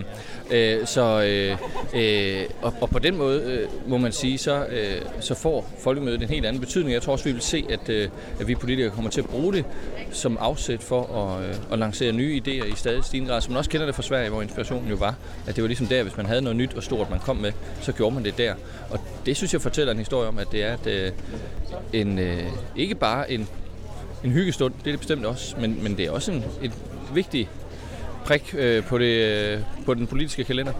øh, 0.51 0.87
så, 0.87 1.23
øh, 1.23 1.59
øh, 1.95 2.45
og, 2.63 2.75
og 2.81 2.91
på 2.91 2.99
den 2.99 3.17
måde, 3.17 3.43
øh, 3.43 3.91
må 3.91 3.99
man 3.99 4.13
sige, 4.13 4.39
så, 4.39 4.67
øh, 4.67 5.03
så 5.21 5.35
får 5.35 5.71
folkemødet 5.79 6.23
en 6.23 6.29
helt 6.29 6.47
anden 6.47 6.61
betydning. 6.61 6.93
Jeg 6.93 7.03
tror 7.03 7.13
også, 7.13 7.25
vi 7.25 7.33
vil 7.33 7.43
se, 7.43 7.65
at, 7.71 7.89
øh, 7.89 8.09
at 8.41 8.49
vi 8.49 8.55
politikere 8.55 8.91
kommer 8.91 9.11
til 9.11 9.21
at 9.21 9.29
bruge 9.29 9.53
det 9.53 9.65
som 10.13 10.39
afsæt 10.41 10.83
for 10.83 11.03
at, 11.03 11.49
øh, 11.49 11.55
at 11.73 11.79
lancere 11.79 12.13
nye 12.13 12.43
idéer 12.47 12.73
i 12.73 12.77
stadig 12.77 13.05
stigende 13.05 13.31
grad, 13.31 13.41
som 13.41 13.53
man 13.53 13.59
også 13.59 13.71
kender 13.71 13.87
det 13.87 13.95
fra 13.95 14.03
Sverige, 14.03 14.31
hvor 14.31 14.43
inspirationen 14.43 14.91
jo 14.91 14.97
var, 14.97 15.15
at 15.47 15.57
det 15.57 15.63
var 15.63 15.69
ligesom 15.69 15.87
der, 15.87 16.03
hvis 16.03 16.17
man 16.17 16.27
havde 16.27 16.43
noget 16.43 16.57
nyt 16.57 16.75
og 16.75 16.83
stort, 16.83 17.11
man 17.11 17.19
kom 17.19 17.37
med, 17.37 17.53
så 17.81 17.93
gjorde 17.93 18.15
man 18.15 18.25
det 18.25 18.39
der. 18.39 18.55
Og 18.91 19.01
det 19.27 19.37
synes 19.37 19.53
jeg 19.53 19.61
fortæller 19.61 19.93
en 19.93 19.99
historie 19.99 20.29
om, 20.29 20.39
at 20.39 20.47
det 20.53 20.65
er 20.65 20.73
at 20.73 20.87
øh, 20.95 21.13
en, 21.93 22.19
øh, 22.19 22.45
ikke 22.77 22.95
bare 22.95 23.31
en, 23.31 23.49
en 24.25 24.31
hyggestund, 24.31 24.75
det 24.75 24.87
er 24.87 24.91
det 24.91 25.01
bestemt 25.01 25.27
også, 25.27 25.57
men, 25.61 25.83
men 25.83 25.97
det 25.97 26.05
er 26.07 26.11
også 26.11 26.33
en, 26.33 26.45
et 26.63 26.73
vigtigt 27.15 27.49
prik 28.25 28.55
øh, 28.59 28.85
på, 28.85 28.99
det, 28.99 29.05
øh, 29.05 29.61
på 29.85 29.95
den 29.95 30.07
politiske 30.07 30.45
kalender. 30.45 30.73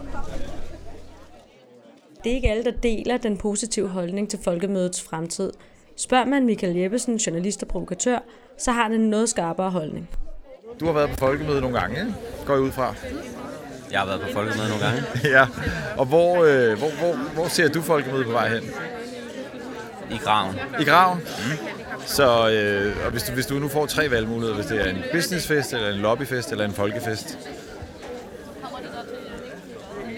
Det 2.23 2.31
er 2.31 2.35
ikke 2.35 2.49
alle, 2.49 2.63
der 2.63 2.71
deler 2.71 3.17
den 3.17 3.37
positive 3.37 3.87
holdning 3.87 4.29
til 4.29 4.39
folkemødets 4.43 5.01
fremtid. 5.01 5.51
Spørger 5.97 6.25
man 6.25 6.45
Michael 6.45 6.75
Jeppesen, 6.75 7.15
journalist 7.15 7.63
og 7.63 7.67
provokatør, 7.67 8.19
så 8.57 8.71
har 8.71 8.87
den 8.87 9.01
en 9.01 9.09
noget 9.09 9.29
skarpere 9.29 9.71
holdning. 9.71 10.09
Du 10.79 10.85
har 10.85 10.93
været 10.93 11.09
på 11.09 11.15
folkemødet 11.15 11.61
nogle 11.61 11.79
gange, 11.79 11.99
ikke? 11.99 12.13
går 12.45 12.53
jeg 12.53 12.63
ud 12.63 12.71
fra. 12.71 12.95
Jeg 13.91 13.99
har 13.99 14.07
været 14.07 14.21
på 14.21 14.27
folkemødet 14.33 14.69
nogle 14.69 14.85
gange. 14.85 15.03
ja, 15.37 15.47
og 15.97 16.05
hvor, 16.05 16.43
øh, 16.43 16.77
hvor, 16.77 16.89
hvor, 16.99 17.33
hvor 17.33 17.47
ser 17.47 17.67
du 17.67 17.81
folkemødet 17.81 18.25
på 18.25 18.31
vej 18.31 18.49
hen? 18.49 18.63
I 20.11 20.17
graven. 20.17 20.55
I 20.79 20.83
graven? 20.83 21.17
Mm. 21.19 21.67
Så 22.05 22.49
øh, 22.49 23.05
og 23.05 23.11
hvis, 23.11 23.23
du, 23.23 23.31
hvis 23.33 23.45
du 23.45 23.59
nu 23.59 23.67
får 23.67 23.85
tre 23.85 24.11
valgmuligheder, 24.11 24.55
hvis 24.55 24.65
det 24.65 24.81
er 24.81 24.89
en 24.89 25.03
businessfest, 25.13 25.73
eller 25.73 25.89
en 25.89 25.95
lobbyfest, 25.95 26.51
eller 26.51 26.65
en 26.65 26.73
folkefest? 26.73 27.39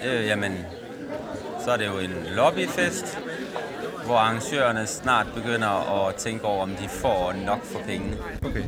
Øh, 0.06 0.26
jamen, 0.26 0.66
så 1.66 1.72
er 1.72 1.78
det 1.78 1.86
jo 1.88 1.98
en 2.00 2.14
lobbyfest, 2.36 3.20
hvor 4.06 4.16
arrangørerne 4.18 4.88
snart 4.88 5.28
begynder 5.36 6.08
at 6.08 6.16
tænke 6.16 6.46
over, 6.46 6.64
om 6.64 6.70
de 6.70 6.90
får 6.90 7.34
nok 7.46 7.66
for 7.66 7.80
pengene. 7.80 8.18
Okay. 8.46 8.64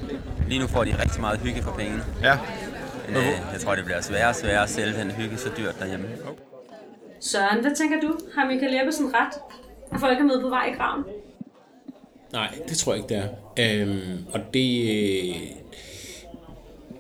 Lige 0.47 0.59
nu 0.59 0.67
får 0.67 0.83
de 0.83 0.95
rigtig 1.01 1.21
meget 1.21 1.39
hygge 1.39 1.61
for 1.63 1.71
pengene. 1.71 2.03
Ja. 2.23 2.37
Men 3.07 3.17
øh, 3.17 3.23
jeg 3.53 3.61
tror, 3.61 3.75
det 3.75 3.85
bliver 3.85 4.01
sværere 4.01 4.29
og 4.29 4.35
sværere 4.35 4.63
at 4.63 4.69
sælge 4.69 4.99
den 4.99 5.11
hygge 5.11 5.37
så 5.37 5.49
dyrt 5.57 5.79
derhjemme. 5.79 6.07
Søren, 7.21 7.61
hvad 7.61 7.75
tænker 7.75 7.99
du? 8.01 8.17
Har 8.35 8.45
Michael 8.45 8.73
Jeppesen 8.73 9.13
ret? 9.13 9.33
Er 9.91 9.97
folkemødet 9.97 10.41
på 10.41 10.49
vej 10.49 10.65
i 10.73 10.77
graven? 10.77 11.03
Nej, 12.33 12.53
det 12.69 12.77
tror 12.77 12.93
jeg 12.93 13.03
ikke, 13.03 13.15
det 13.15 13.23
er. 13.23 13.81
Øhm, 13.81 14.25
og 14.33 14.39
det... 14.53 14.81
Øh, 14.89 15.35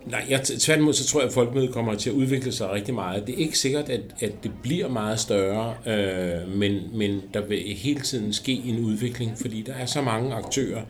nej, 0.05 0.25
jeg, 0.29 0.41
tværtimod 0.43 0.93
så 0.93 1.07
tror 1.07 1.19
jeg, 1.19 1.27
at 1.27 1.33
folkemødet 1.33 1.73
kommer 1.73 1.95
til 1.95 2.09
at 2.09 2.15
udvikle 2.15 2.51
sig 2.51 2.71
rigtig 2.71 2.93
meget. 2.93 3.27
Det 3.27 3.35
er 3.35 3.39
ikke 3.39 3.59
sikkert, 3.59 3.89
at, 3.89 4.01
at 4.19 4.43
det 4.43 4.51
bliver 4.63 4.87
meget 4.87 5.19
større, 5.19 5.75
øh, 5.85 6.47
men, 6.57 6.97
men 6.97 7.21
der 7.33 7.41
vil 7.41 7.59
hele 7.59 7.99
tiden 7.99 8.33
ske 8.33 8.61
en 8.65 8.85
udvikling, 8.85 9.37
fordi 9.37 9.61
der 9.61 9.73
er 9.73 9.85
så 9.85 10.01
mange 10.01 10.33
aktører 10.33 10.81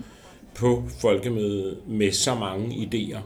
på 0.55 0.83
folkemødet 1.01 1.77
med 1.87 2.11
så 2.11 2.35
mange 2.35 2.75
idéer. 2.75 3.19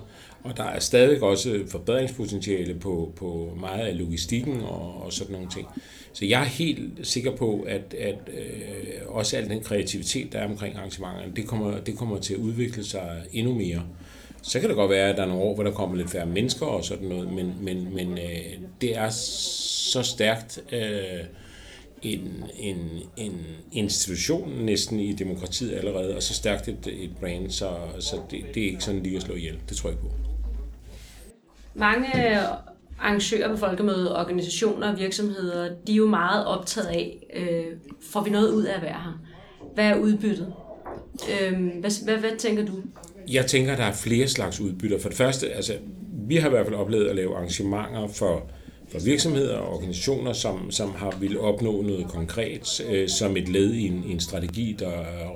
Og 0.43 0.57
der 0.57 0.63
er 0.63 0.79
stadig 0.79 1.23
også 1.23 1.63
forbedringspotentiale 1.67 2.75
på, 2.75 3.11
på 3.15 3.57
meget 3.59 3.85
af 3.85 3.97
logistikken 3.97 4.61
og, 4.61 5.03
og 5.05 5.13
sådan 5.13 5.33
nogle 5.33 5.49
ting. 5.49 5.67
Så 6.13 6.25
jeg 6.25 6.41
er 6.41 6.45
helt 6.45 7.07
sikker 7.07 7.35
på, 7.35 7.65
at, 7.67 7.93
at 7.93 8.15
øh, 8.27 9.07
også 9.07 9.37
al 9.37 9.49
den 9.49 9.61
kreativitet, 9.61 10.33
der 10.33 10.39
er 10.39 10.49
omkring 10.49 10.75
arrangementerne, 10.75 11.33
det 11.35 11.47
kommer, 11.47 11.79
det 11.79 11.97
kommer 11.97 12.19
til 12.19 12.33
at 12.33 12.39
udvikle 12.39 12.83
sig 12.83 13.23
endnu 13.33 13.53
mere. 13.53 13.83
Så 14.41 14.59
kan 14.59 14.69
det 14.69 14.75
godt 14.75 14.91
være, 14.91 15.09
at 15.09 15.17
der 15.17 15.23
er 15.23 15.27
nogle 15.27 15.43
år, 15.43 15.55
hvor 15.55 15.63
der 15.63 15.71
kommer 15.71 15.97
lidt 15.97 16.09
færre 16.09 16.25
mennesker 16.25 16.65
og 16.65 16.83
sådan 16.83 17.07
noget, 17.07 17.33
men, 17.33 17.53
men, 17.61 17.95
men 17.95 18.11
øh, 18.11 18.59
det 18.81 18.97
er 18.97 19.09
så 19.09 20.03
stærkt 20.03 20.59
øh, 20.71 20.79
en, 22.01 22.43
en, 22.59 22.77
en 23.17 23.45
institution 23.71 24.49
næsten 24.49 24.99
i 24.99 25.13
demokratiet 25.13 25.73
allerede, 25.73 26.15
og 26.15 26.23
så 26.23 26.33
stærkt 26.33 26.67
et, 26.67 26.87
et 26.87 27.11
brand, 27.19 27.49
så, 27.49 27.77
så 27.99 28.15
det, 28.31 28.43
det 28.55 28.63
er 28.63 28.67
ikke 28.67 28.83
sådan 28.83 29.03
lige 29.03 29.15
at 29.15 29.21
slå 29.21 29.35
ihjel. 29.35 29.59
Det 29.69 29.77
tror 29.77 29.89
jeg 29.89 29.99
på. 29.99 30.32
Mange 31.75 32.07
arrangører 32.99 33.49
på 33.49 33.57
folkemødet, 33.57 34.17
organisationer 34.17 34.91
og 34.91 34.99
virksomheder, 34.99 35.69
de 35.87 35.91
er 35.91 35.95
jo 35.95 36.07
meget 36.07 36.45
optaget 36.45 36.87
af, 36.87 37.27
øh, 37.35 37.65
får 38.11 38.23
vi 38.23 38.29
noget 38.29 38.51
ud 38.51 38.63
af 38.63 38.75
at 38.75 38.81
være 38.81 38.91
her? 38.91 39.21
Hvad 39.73 39.85
er 39.85 39.95
udbyttet? 39.95 40.53
Øh, 41.31 41.59
hvad, 41.79 42.03
hvad, 42.05 42.17
hvad 42.17 42.37
tænker 42.37 42.65
du? 42.65 42.73
Jeg 43.31 43.45
tænker, 43.45 43.75
der 43.75 43.83
er 43.83 43.93
flere 43.93 44.27
slags 44.27 44.59
udbytter. 44.59 44.99
For 44.99 45.09
det 45.09 45.17
første, 45.17 45.49
altså, 45.49 45.73
vi 46.27 46.35
har 46.35 46.47
i 46.47 46.49
hvert 46.49 46.65
fald 46.65 46.75
oplevet 46.75 47.07
at 47.07 47.15
lave 47.15 47.35
arrangementer 47.35 48.07
for, 48.07 48.43
for 48.91 48.99
virksomheder 49.05 49.57
og 49.57 49.73
organisationer, 49.73 50.33
som, 50.33 50.71
som 50.71 50.91
har 50.95 51.17
ville 51.19 51.39
opnå 51.39 51.81
noget 51.81 52.07
konkret 52.07 52.81
øh, 52.89 53.09
som 53.09 53.37
et 53.37 53.49
led 53.49 53.73
i 53.73 53.87
en, 53.87 54.03
en 54.07 54.19
strategi, 54.19 54.75
der 54.79 54.91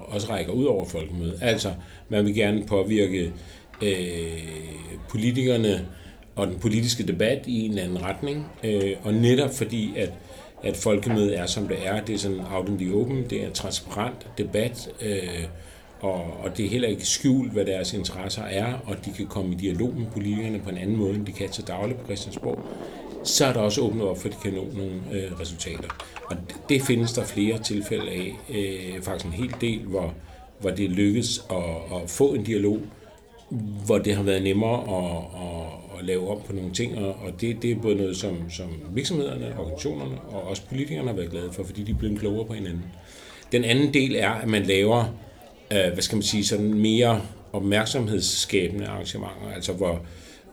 også 0.07 0.29
rækker 0.29 0.51
ud 0.53 0.65
over 0.65 0.85
folkemødet. 0.85 1.39
Altså, 1.41 1.73
man 2.09 2.25
vil 2.25 2.35
gerne 2.35 2.65
påvirke 2.65 3.33
øh, 3.81 4.41
politikerne 5.09 5.87
og 6.37 6.47
den 6.47 6.59
politiske 6.59 7.07
debat 7.07 7.43
i 7.47 7.65
en 7.65 7.69
eller 7.69 7.83
anden 7.83 8.03
retning. 8.03 8.45
Øh, 8.63 8.91
og 9.03 9.13
netop 9.13 9.53
fordi, 9.53 9.93
at, 9.97 10.13
at 10.63 10.77
folkemødet 10.77 11.39
er, 11.39 11.45
som 11.45 11.67
det 11.67 11.77
er, 11.85 12.01
det 12.01 12.15
er 12.15 12.19
sådan 12.19 12.41
out 12.51 12.69
in 12.69 12.77
the 12.77 12.93
open, 12.93 13.25
det 13.29 13.43
er 13.43 13.49
transparent 13.49 14.27
debat, 14.37 14.89
øh, 15.01 15.43
og, 16.01 16.23
og 16.43 16.57
det 16.57 16.65
er 16.65 16.69
heller 16.69 16.87
ikke 16.87 17.05
skjult, 17.05 17.51
hvad 17.51 17.65
deres 17.65 17.93
interesser 17.93 18.43
er, 18.43 18.73
og 18.85 19.05
de 19.05 19.11
kan 19.17 19.27
komme 19.27 19.53
i 19.53 19.55
dialog 19.55 19.93
med 19.95 20.05
politikerne 20.13 20.59
på 20.59 20.69
en 20.69 20.77
anden 20.77 20.95
måde, 20.95 21.15
end 21.15 21.25
de 21.25 21.31
kan 21.31 21.49
til 21.49 21.67
daglig 21.67 21.97
på 21.97 22.05
Christiansborg, 22.05 22.59
så 23.23 23.45
er 23.45 23.53
der 23.53 23.59
også 23.59 23.81
åbnet 23.81 24.07
op 24.07 24.21
for, 24.21 24.29
at 24.29 24.35
de 24.35 24.39
kan 24.43 24.53
nå 24.53 24.65
nogle 24.73 25.01
øh, 25.11 25.39
resultater. 25.39 25.89
Og 26.25 26.35
det, 26.47 26.55
det 26.69 26.81
findes 26.81 27.13
der 27.13 27.23
flere 27.23 27.57
tilfælde 27.57 28.09
af, 28.09 28.33
øh, 28.49 29.01
faktisk 29.01 29.25
en 29.25 29.33
hel 29.33 29.55
del, 29.61 29.79
hvor, 29.79 30.13
hvor 30.59 30.69
det 30.69 30.89
lykkes 30.89 31.41
at, 31.49 31.97
at 31.97 32.09
få 32.09 32.33
en 32.33 32.43
dialog, 32.43 32.79
hvor 33.85 33.97
det 33.97 34.15
har 34.15 34.23
været 34.23 34.43
nemmere 34.43 34.79
at, 34.79 35.17
at, 35.41 35.99
at 35.99 36.05
lave 36.05 36.29
om 36.29 36.41
på 36.47 36.53
nogle 36.53 36.73
ting, 36.73 36.97
og, 36.97 37.15
og 37.25 37.41
det, 37.41 37.61
det 37.61 37.71
er 37.71 37.75
både 37.75 37.95
noget, 37.95 38.17
som, 38.17 38.51
som 38.51 38.67
virksomhederne, 38.93 39.55
organisationerne 39.59 40.21
og 40.21 40.43
også 40.43 40.61
politikerne 40.69 41.07
har 41.07 41.15
været 41.15 41.31
glade 41.31 41.51
for, 41.51 41.63
fordi 41.63 41.83
de 41.83 41.91
er 41.91 41.95
blevet 41.95 42.19
klogere 42.19 42.45
på 42.45 42.53
hinanden. 42.53 42.83
Den 43.51 43.63
anden 43.63 43.93
del 43.93 44.15
er, 44.15 44.29
at 44.29 44.47
man 44.47 44.63
laver, 44.63 45.05
øh, 45.71 45.93
hvad 45.93 46.01
skal 46.01 46.15
man 46.15 46.23
sige, 46.23 46.45
sådan 46.45 46.73
mere 46.73 47.21
opmærksomhedsskabende 47.53 48.87
arrangementer, 48.87 49.51
altså 49.55 49.73
hvor, 49.73 50.01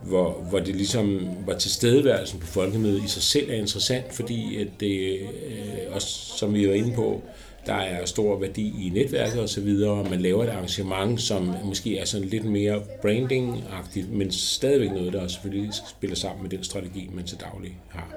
hvor, 0.03 0.47
hvor 0.51 0.59
det 0.59 0.77
ligesom 0.77 1.29
var 1.47 1.59
tilstedeværelsen 1.59 2.41
på 2.41 2.47
folkemødet 2.47 3.05
i 3.05 3.09
sig 3.09 3.23
selv 3.23 3.51
er 3.51 3.55
interessant, 3.55 4.15
fordi 4.15 4.57
at 4.57 4.69
det, 4.81 5.19
øh, 5.21 5.95
også 5.95 6.09
som 6.37 6.55
vi 6.55 6.69
var 6.69 6.75
inde 6.75 6.93
på, 6.95 7.23
der 7.67 7.75
er 7.75 8.07
stor 8.07 8.39
værdi 8.39 8.87
i 8.87 8.91
netværket 8.95 9.41
og 9.41 9.49
så 9.49 9.61
videre. 9.61 10.05
Man 10.11 10.21
laver 10.21 10.45
et 10.45 10.49
arrangement, 10.49 11.21
som 11.21 11.55
måske 11.65 11.99
er 11.99 12.05
sådan 12.05 12.29
lidt 12.29 12.45
mere 12.45 12.83
branding-agtigt, 13.03 14.13
men 14.13 14.33
stadigvæk 14.33 14.91
noget, 14.91 15.13
der 15.13 15.29
selvfølgelig 15.29 15.71
spiller 15.89 16.17
sammen 16.17 16.43
med 16.43 16.51
den 16.51 16.65
strategi, 16.65 17.11
man 17.15 17.25
til 17.25 17.39
daglig 17.41 17.79
har. 17.89 18.09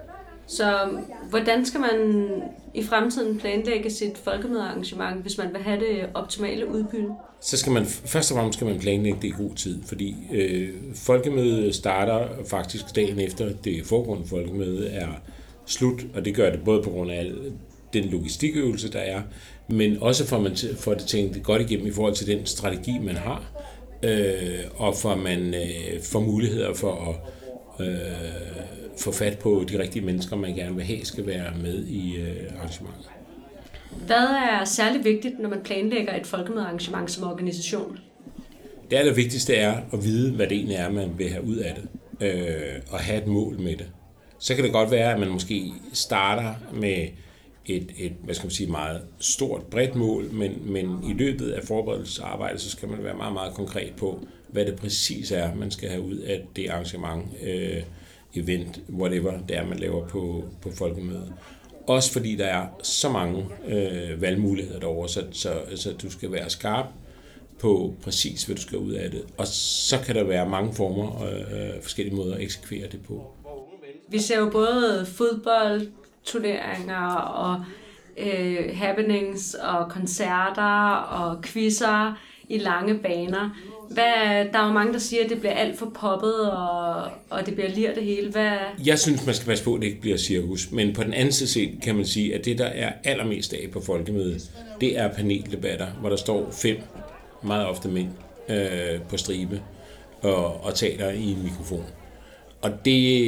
Så 0.48 0.90
hvordan 1.30 1.66
skal 1.66 1.80
man 1.80 2.28
i 2.74 2.84
fremtiden 2.84 3.40
planlægge 3.40 3.90
sit 3.90 4.18
folkemødearrangement, 4.18 5.22
hvis 5.22 5.38
man 5.38 5.48
vil 5.54 5.62
have 5.62 5.80
det 5.80 6.06
optimale 6.14 6.68
udbytte? 6.68 7.10
Så 7.42 7.58
skal 7.58 7.72
man 7.72 7.86
først 7.86 8.32
og 8.32 8.38
fremmest 8.38 8.58
skal 8.58 8.68
man 8.68 8.80
planlægge 8.80 9.20
det 9.22 9.28
i 9.28 9.44
god 9.44 9.56
tid, 9.56 9.84
fordi 9.84 10.16
øh, 10.34 10.70
folkemødet 10.96 11.76
starter 11.76 12.28
faktisk 12.50 12.96
dagen 12.96 13.20
efter 13.20 13.50
det 13.64 13.86
foregående 13.86 14.28
folkemøde 14.28 14.88
er 14.88 15.08
slut, 15.66 16.06
og 16.16 16.26
det 16.26 16.36
gør 16.36 16.50
det 16.50 16.64
både 16.66 16.84
på 16.84 16.90
grund 16.90 17.12
af 17.12 17.32
den 17.94 18.04
logistikøvelse, 18.04 18.92
der 18.92 19.00
er, 19.00 19.22
men 19.68 19.98
også 20.02 20.28
for, 20.28 20.36
at 20.38 20.44
man 20.44 20.58
får 20.78 20.94
det 20.94 21.08
tænkt 21.08 21.44
godt 21.44 21.62
igennem 21.62 21.88
i 21.88 21.92
forhold 21.92 22.16
til 22.16 22.28
den 22.28 22.46
strategi, 22.46 23.00
man 23.00 23.16
har, 23.16 23.44
øh, 24.04 24.60
og 24.76 24.96
for 24.96 25.10
at 25.10 25.20
man 25.20 25.54
øh, 25.54 26.02
får 26.04 26.20
muligheder 26.20 26.74
for 26.74 27.20
at 27.80 27.88
øh, 27.88 27.96
få 28.98 29.12
fat 29.12 29.40
på 29.40 29.66
de 29.70 29.80
rigtige 29.80 30.06
mennesker, 30.06 30.36
man 30.36 30.56
gerne 30.56 30.76
vil 30.76 30.86
have, 30.86 31.06
skal 31.06 31.28
være 31.28 31.54
med 31.62 31.86
i 31.86 32.16
øh, 32.16 32.52
arrangementet. 32.58 33.06
Hvad 34.06 34.16
er 34.16 34.66
særlig 34.66 35.04
vigtigt, 35.04 35.40
når 35.40 35.50
man 35.50 35.60
planlægger 35.64 36.16
et 36.16 36.28
folkemødearrangement 36.28 37.12
som 37.12 37.24
organisation? 37.24 38.00
Det 38.92 38.98
allervigtigste 38.98 39.56
er 39.56 39.78
at 39.94 40.04
vide, 40.04 40.32
hvad 40.32 40.48
det 40.48 40.58
egentlig 40.58 40.76
er, 40.76 40.90
man 40.90 41.10
vil 41.18 41.30
have 41.30 41.44
ud 41.44 41.56
af 41.56 41.76
det, 41.76 41.88
øh, 42.28 42.82
og 42.90 43.00
have 43.00 43.22
et 43.22 43.28
mål 43.28 43.60
med 43.60 43.76
det. 43.78 43.86
Så 44.40 44.56
kan 44.56 44.64
det 44.64 44.74
godt 44.74 44.92
være, 44.92 45.14
at 45.14 45.20
man 45.20 45.30
måske 45.30 45.72
starter 45.94 46.54
med 46.74 47.08
et, 47.68 47.92
et 47.98 48.14
hvad 48.24 48.36
skal 48.36 48.46
man 48.46 48.52
sige, 48.52 48.72
meget 48.72 49.02
stort, 49.20 49.64
bredt 49.64 49.96
mål, 49.96 50.34
men, 50.34 50.72
men 50.72 51.00
i 51.10 51.14
løbet 51.14 51.52
af 51.52 51.64
forberedelsesarbejdet, 51.64 52.62
så 52.62 52.70
skal 52.70 52.90
man 52.90 53.04
være 53.04 53.18
meget, 53.18 53.34
meget 53.34 53.54
konkret 53.54 53.94
på, 53.98 54.28
hvad 54.48 54.66
det 54.66 54.76
præcis 54.76 55.32
er, 55.32 55.56
man 55.56 55.72
skal 55.72 55.90
have 55.90 56.02
ud 56.02 56.18
af 56.18 56.46
det 56.56 56.70
arrangement, 56.70 57.26
øh, 57.44 57.84
event, 58.36 58.82
whatever 58.90 59.40
det 59.48 59.58
er, 59.58 59.68
man 59.68 59.80
laver 59.80 60.08
på, 60.08 60.44
på 60.62 60.72
folkemødet. 60.72 61.34
Også 61.88 62.12
fordi 62.12 62.36
der 62.36 62.46
er 62.46 62.68
så 62.84 63.10
mange 63.10 63.46
øh, 63.68 64.22
valgmuligheder 64.22 64.80
derovre, 64.80 65.10
så, 65.10 65.24
så, 65.32 65.54
så 65.76 65.94
du 66.02 66.12
skal 66.12 66.32
være 66.32 66.50
skarp 66.50 66.86
på 67.60 67.96
præcis, 68.04 68.44
hvad 68.44 68.56
du 68.56 68.62
skal 68.62 68.78
ud 68.78 68.92
af 68.92 69.12
det. 69.12 69.24
Og 69.38 69.48
så 69.48 70.00
kan 70.06 70.16
der 70.16 70.24
være 70.24 70.50
mange 70.50 70.74
former 70.74 71.08
og 71.10 71.32
øh, 71.32 71.82
forskellige 71.82 72.16
måder 72.16 72.36
at 72.36 72.42
eksekvere 72.42 72.88
det 72.92 73.00
på. 73.08 73.28
Vi 74.10 74.20
ser 74.20 74.40
jo 74.40 74.50
både 74.50 75.06
fodbold, 75.06 75.88
turneringer 76.28 77.16
og 77.16 77.64
øh, 78.18 78.78
happenings 78.78 79.54
og 79.54 79.90
koncerter 79.90 80.92
og 80.96 81.42
quizzer 81.44 82.20
i 82.50 82.58
lange 82.58 82.98
baner. 82.98 83.50
Hvad, 83.90 84.46
der 84.54 84.60
er 84.60 84.68
jo 84.68 84.74
mange, 84.74 84.94
der 84.94 85.00
siger, 85.00 85.24
at 85.24 85.30
det 85.30 85.40
bliver 85.40 85.54
alt 85.54 85.80
for 85.80 85.92
poppet, 86.00 86.52
og, 86.52 87.04
og 87.30 87.46
det 87.46 87.54
bliver 87.56 87.70
lir 87.70 87.94
det 87.94 88.04
hele. 88.04 88.32
Hvad... 88.32 88.52
Jeg 88.86 89.00
synes, 89.00 89.26
man 89.26 89.36
skal 89.36 89.48
passe 89.48 89.64
på, 89.64 89.76
at 89.76 89.82
det 89.82 89.88
ikke 89.88 90.02
bliver 90.02 90.18
cirkus. 90.18 90.72
Men 90.72 90.94
på 90.94 91.04
den 91.04 91.14
anden 91.14 91.32
side 91.32 91.50
set 91.50 91.80
kan 91.84 91.96
man 91.96 92.06
sige, 92.06 92.36
at 92.36 92.46
det, 92.46 92.58
der 92.58 92.66
er 92.66 92.94
allermest 93.04 93.54
af 93.54 93.72
på 93.72 93.82
folkemødet, 93.82 94.52
det 94.82 95.00
er 95.00 95.14
paneldebatter, 95.14 95.88
hvor 95.88 96.10
der 96.10 96.16
står 96.16 96.52
fem, 96.52 96.78
meget 97.44 97.68
ofte 97.68 97.90
mænd, 97.90 98.10
øh, 98.50 99.02
på 99.10 99.18
stribe 99.18 99.62
og, 100.22 100.64
og 100.64 100.76
taler 100.76 101.10
i 101.10 101.32
en 101.32 101.44
mikrofon. 101.44 101.86
Og 102.62 102.86
det, 102.86 103.20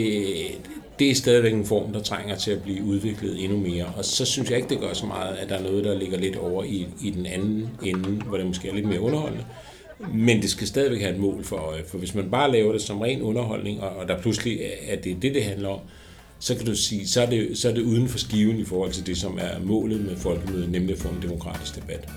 det 1.00 1.12
er 1.12 1.16
stadigvæk 1.16 1.54
en 1.54 1.66
form, 1.66 1.94
der 1.94 2.02
trænger 2.02 2.36
til 2.36 2.52
at 2.52 2.62
blive 2.62 2.84
udviklet 2.84 3.44
endnu 3.44 3.58
mere. 3.58 3.86
Og 3.98 4.06
så 4.06 4.26
synes 4.26 4.50
jeg 4.50 4.58
ikke, 4.58 4.70
det 4.70 4.80
gør 4.80 4.94
så 4.94 5.06
meget, 5.06 5.36
at 5.36 5.50
der 5.50 5.56
er 5.56 5.64
noget, 5.64 5.84
der 5.84 5.98
ligger 6.00 6.18
lidt 6.18 6.36
over 6.36 6.64
i, 6.64 6.88
i 7.02 7.10
den 7.10 7.26
anden 7.26 7.70
ende, 7.84 8.10
hvor 8.10 8.38
det 8.38 8.46
måske 8.46 8.70
er 8.70 8.74
lidt 8.74 8.88
mere 8.88 9.00
underholdende. 9.00 9.46
Men 10.14 10.42
det 10.42 10.50
skal 10.50 10.68
stadigvæk 10.68 11.02
have 11.02 11.14
et 11.14 11.20
mål 11.20 11.44
for 11.44 11.56
øje, 11.56 11.84
for 11.88 11.98
hvis 11.98 12.16
man 12.16 12.30
bare 12.32 12.52
laver 12.52 12.72
det 12.72 12.82
som 12.82 13.02
ren 13.02 13.22
underholdning, 13.22 13.82
og, 13.82 13.90
og 13.90 14.08
der 14.08 14.22
pludselig 14.22 14.60
er 14.88 14.96
det 14.96 15.22
det, 15.22 15.34
det 15.34 15.44
handler 15.44 15.70
om, 15.70 15.80
så 16.40 16.56
kan 16.56 16.66
du 16.66 16.76
sige, 16.76 17.08
så 17.08 17.22
er, 17.22 17.30
det, 17.30 17.58
så 17.58 17.70
er 17.70 17.74
det 17.74 17.82
uden 17.82 18.08
for 18.08 18.18
skiven 18.18 18.60
i 18.60 18.66
forhold 18.66 18.92
til 18.92 19.08
det, 19.08 19.18
som 19.18 19.38
er 19.42 19.60
målet 19.64 20.06
med 20.06 20.18
folkemødet, 20.18 20.72
nemlig 20.72 20.96
at 20.96 21.02
få 21.02 21.08
en 21.08 21.22
demokratisk 21.22 21.76
debat. 21.76 22.10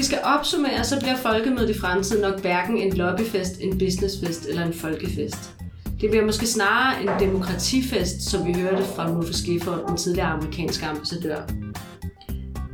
Vi 0.00 0.04
skal 0.04 0.18
opsummere, 0.24 0.84
så 0.84 1.00
bliver 1.00 1.16
folkemødet 1.16 1.70
i 1.70 1.78
fremtiden 1.78 2.22
nok 2.22 2.40
hverken 2.40 2.78
en 2.78 2.92
lobbyfest, 2.92 3.60
en 3.60 3.78
businessfest 3.78 4.46
eller 4.48 4.66
en 4.66 4.74
folkefest. 4.74 5.54
Det 6.00 6.10
bliver 6.10 6.24
måske 6.26 6.46
snarere 6.46 7.02
en 7.02 7.08
demokratifest, 7.20 8.30
som 8.30 8.46
vi 8.46 8.52
hørte 8.52 8.84
fra 8.84 9.12
Mufa 9.12 9.32
Schiffer, 9.32 9.86
den 9.86 9.96
tidligere 9.96 10.28
amerikanske 10.28 10.86
ambassadør. 10.86 11.40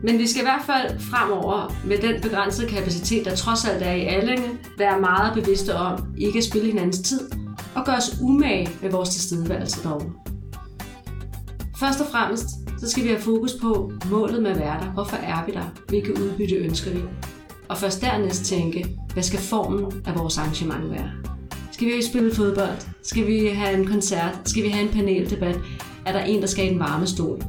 Men 0.03 0.19
vi 0.19 0.27
skal 0.27 0.43
i 0.43 0.45
hvert 0.45 0.63
fald 0.67 1.01
fremover 1.01 1.75
med 1.87 1.99
den 1.99 2.21
begrænsede 2.23 2.69
kapacitet, 2.69 3.25
der 3.25 3.37
trods 3.37 3.65
alt 3.69 3.83
er 3.83 3.93
i 3.93 4.05
Allinge, 4.05 4.49
være 4.79 5.01
meget 5.01 5.35
bevidste 5.35 5.75
om 5.75 5.99
ikke 6.19 6.39
at 6.39 6.45
spille 6.45 6.67
hinandens 6.67 6.99
tid 6.99 7.21
og 7.75 7.87
gøre 7.87 7.97
os 7.97 8.19
umage 8.23 8.71
med 8.83 8.91
vores 8.91 9.09
tilstedeværelse 9.09 9.83
derovre. 9.83 10.13
Først 11.81 12.01
og 12.01 12.07
fremmest 12.07 12.47
så 12.81 12.91
skal 12.91 13.05
vi 13.05 13.09
have 13.09 13.21
fokus 13.21 13.53
på 13.63 13.93
målet 14.11 14.43
med 14.43 14.51
at 14.51 14.59
være 14.59 14.81
der. 14.81 14.87
Hvorfor 14.87 15.17
er 15.17 15.47
vi 15.47 15.53
der? 15.53 15.73
Hvilke 15.89 16.11
udbytte 16.21 16.55
ønsker 16.55 16.91
vi? 16.91 17.01
Og 17.69 17.79
først 17.79 18.01
dernæst 18.01 18.45
tænke, 18.45 18.87
hvad 19.13 19.23
skal 19.23 19.39
formen 19.39 20.03
af 20.07 20.19
vores 20.19 20.39
arrangement 20.39 20.91
være? 20.91 21.11
Skal 21.73 21.87
vi 21.87 22.03
spille 22.03 22.35
fodbold? 22.35 22.77
Skal 23.03 23.27
vi 23.27 23.49
have 23.49 23.79
en 23.79 23.87
koncert? 23.87 24.39
Skal 24.45 24.63
vi 24.63 24.69
have 24.69 24.83
en 24.83 24.93
paneldebat? 24.93 25.59
Er 26.07 26.13
der 26.13 26.21
en, 26.21 26.41
der 26.41 26.47
skal 26.47 26.67
i 26.67 26.69
den 26.69 26.79
varme 26.79 27.07
stol? 27.07 27.43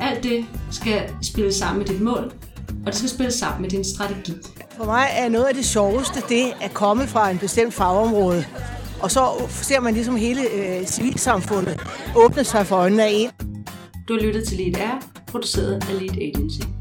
Alt 0.00 0.22
det 0.22 0.44
skal 0.70 1.10
spille 1.22 1.52
sammen 1.52 1.78
med 1.78 1.86
dit 1.86 2.00
mål, 2.00 2.32
og 2.68 2.86
det 2.86 2.94
skal 2.94 3.08
spille 3.08 3.32
sammen 3.32 3.62
med 3.62 3.70
din 3.70 3.84
strategi. 3.84 4.32
For 4.76 4.84
mig 4.84 5.06
er 5.16 5.28
noget 5.28 5.44
af 5.44 5.54
det 5.54 5.64
sjoveste 5.64 6.20
det 6.28 6.44
at 6.62 6.74
komme 6.74 7.06
fra 7.06 7.30
en 7.30 7.38
bestemt 7.38 7.74
fagområde, 7.74 8.44
og 9.02 9.10
så 9.10 9.28
ser 9.48 9.80
man 9.80 9.94
ligesom 9.94 10.16
hele 10.16 10.42
øh, 10.50 10.86
civilsamfundet 10.86 11.80
åbne 12.16 12.44
sig 12.44 12.66
for 12.66 12.76
øjnene 12.76 13.04
af 13.04 13.10
en. 13.12 13.45
Du 14.08 14.14
har 14.14 14.20
lyttet 14.20 14.48
til 14.48 14.58
Lead 14.58 14.76
Air, 14.76 15.22
produceret 15.26 15.72
af 15.72 16.00
Lead 16.00 16.16
Agency. 16.22 16.75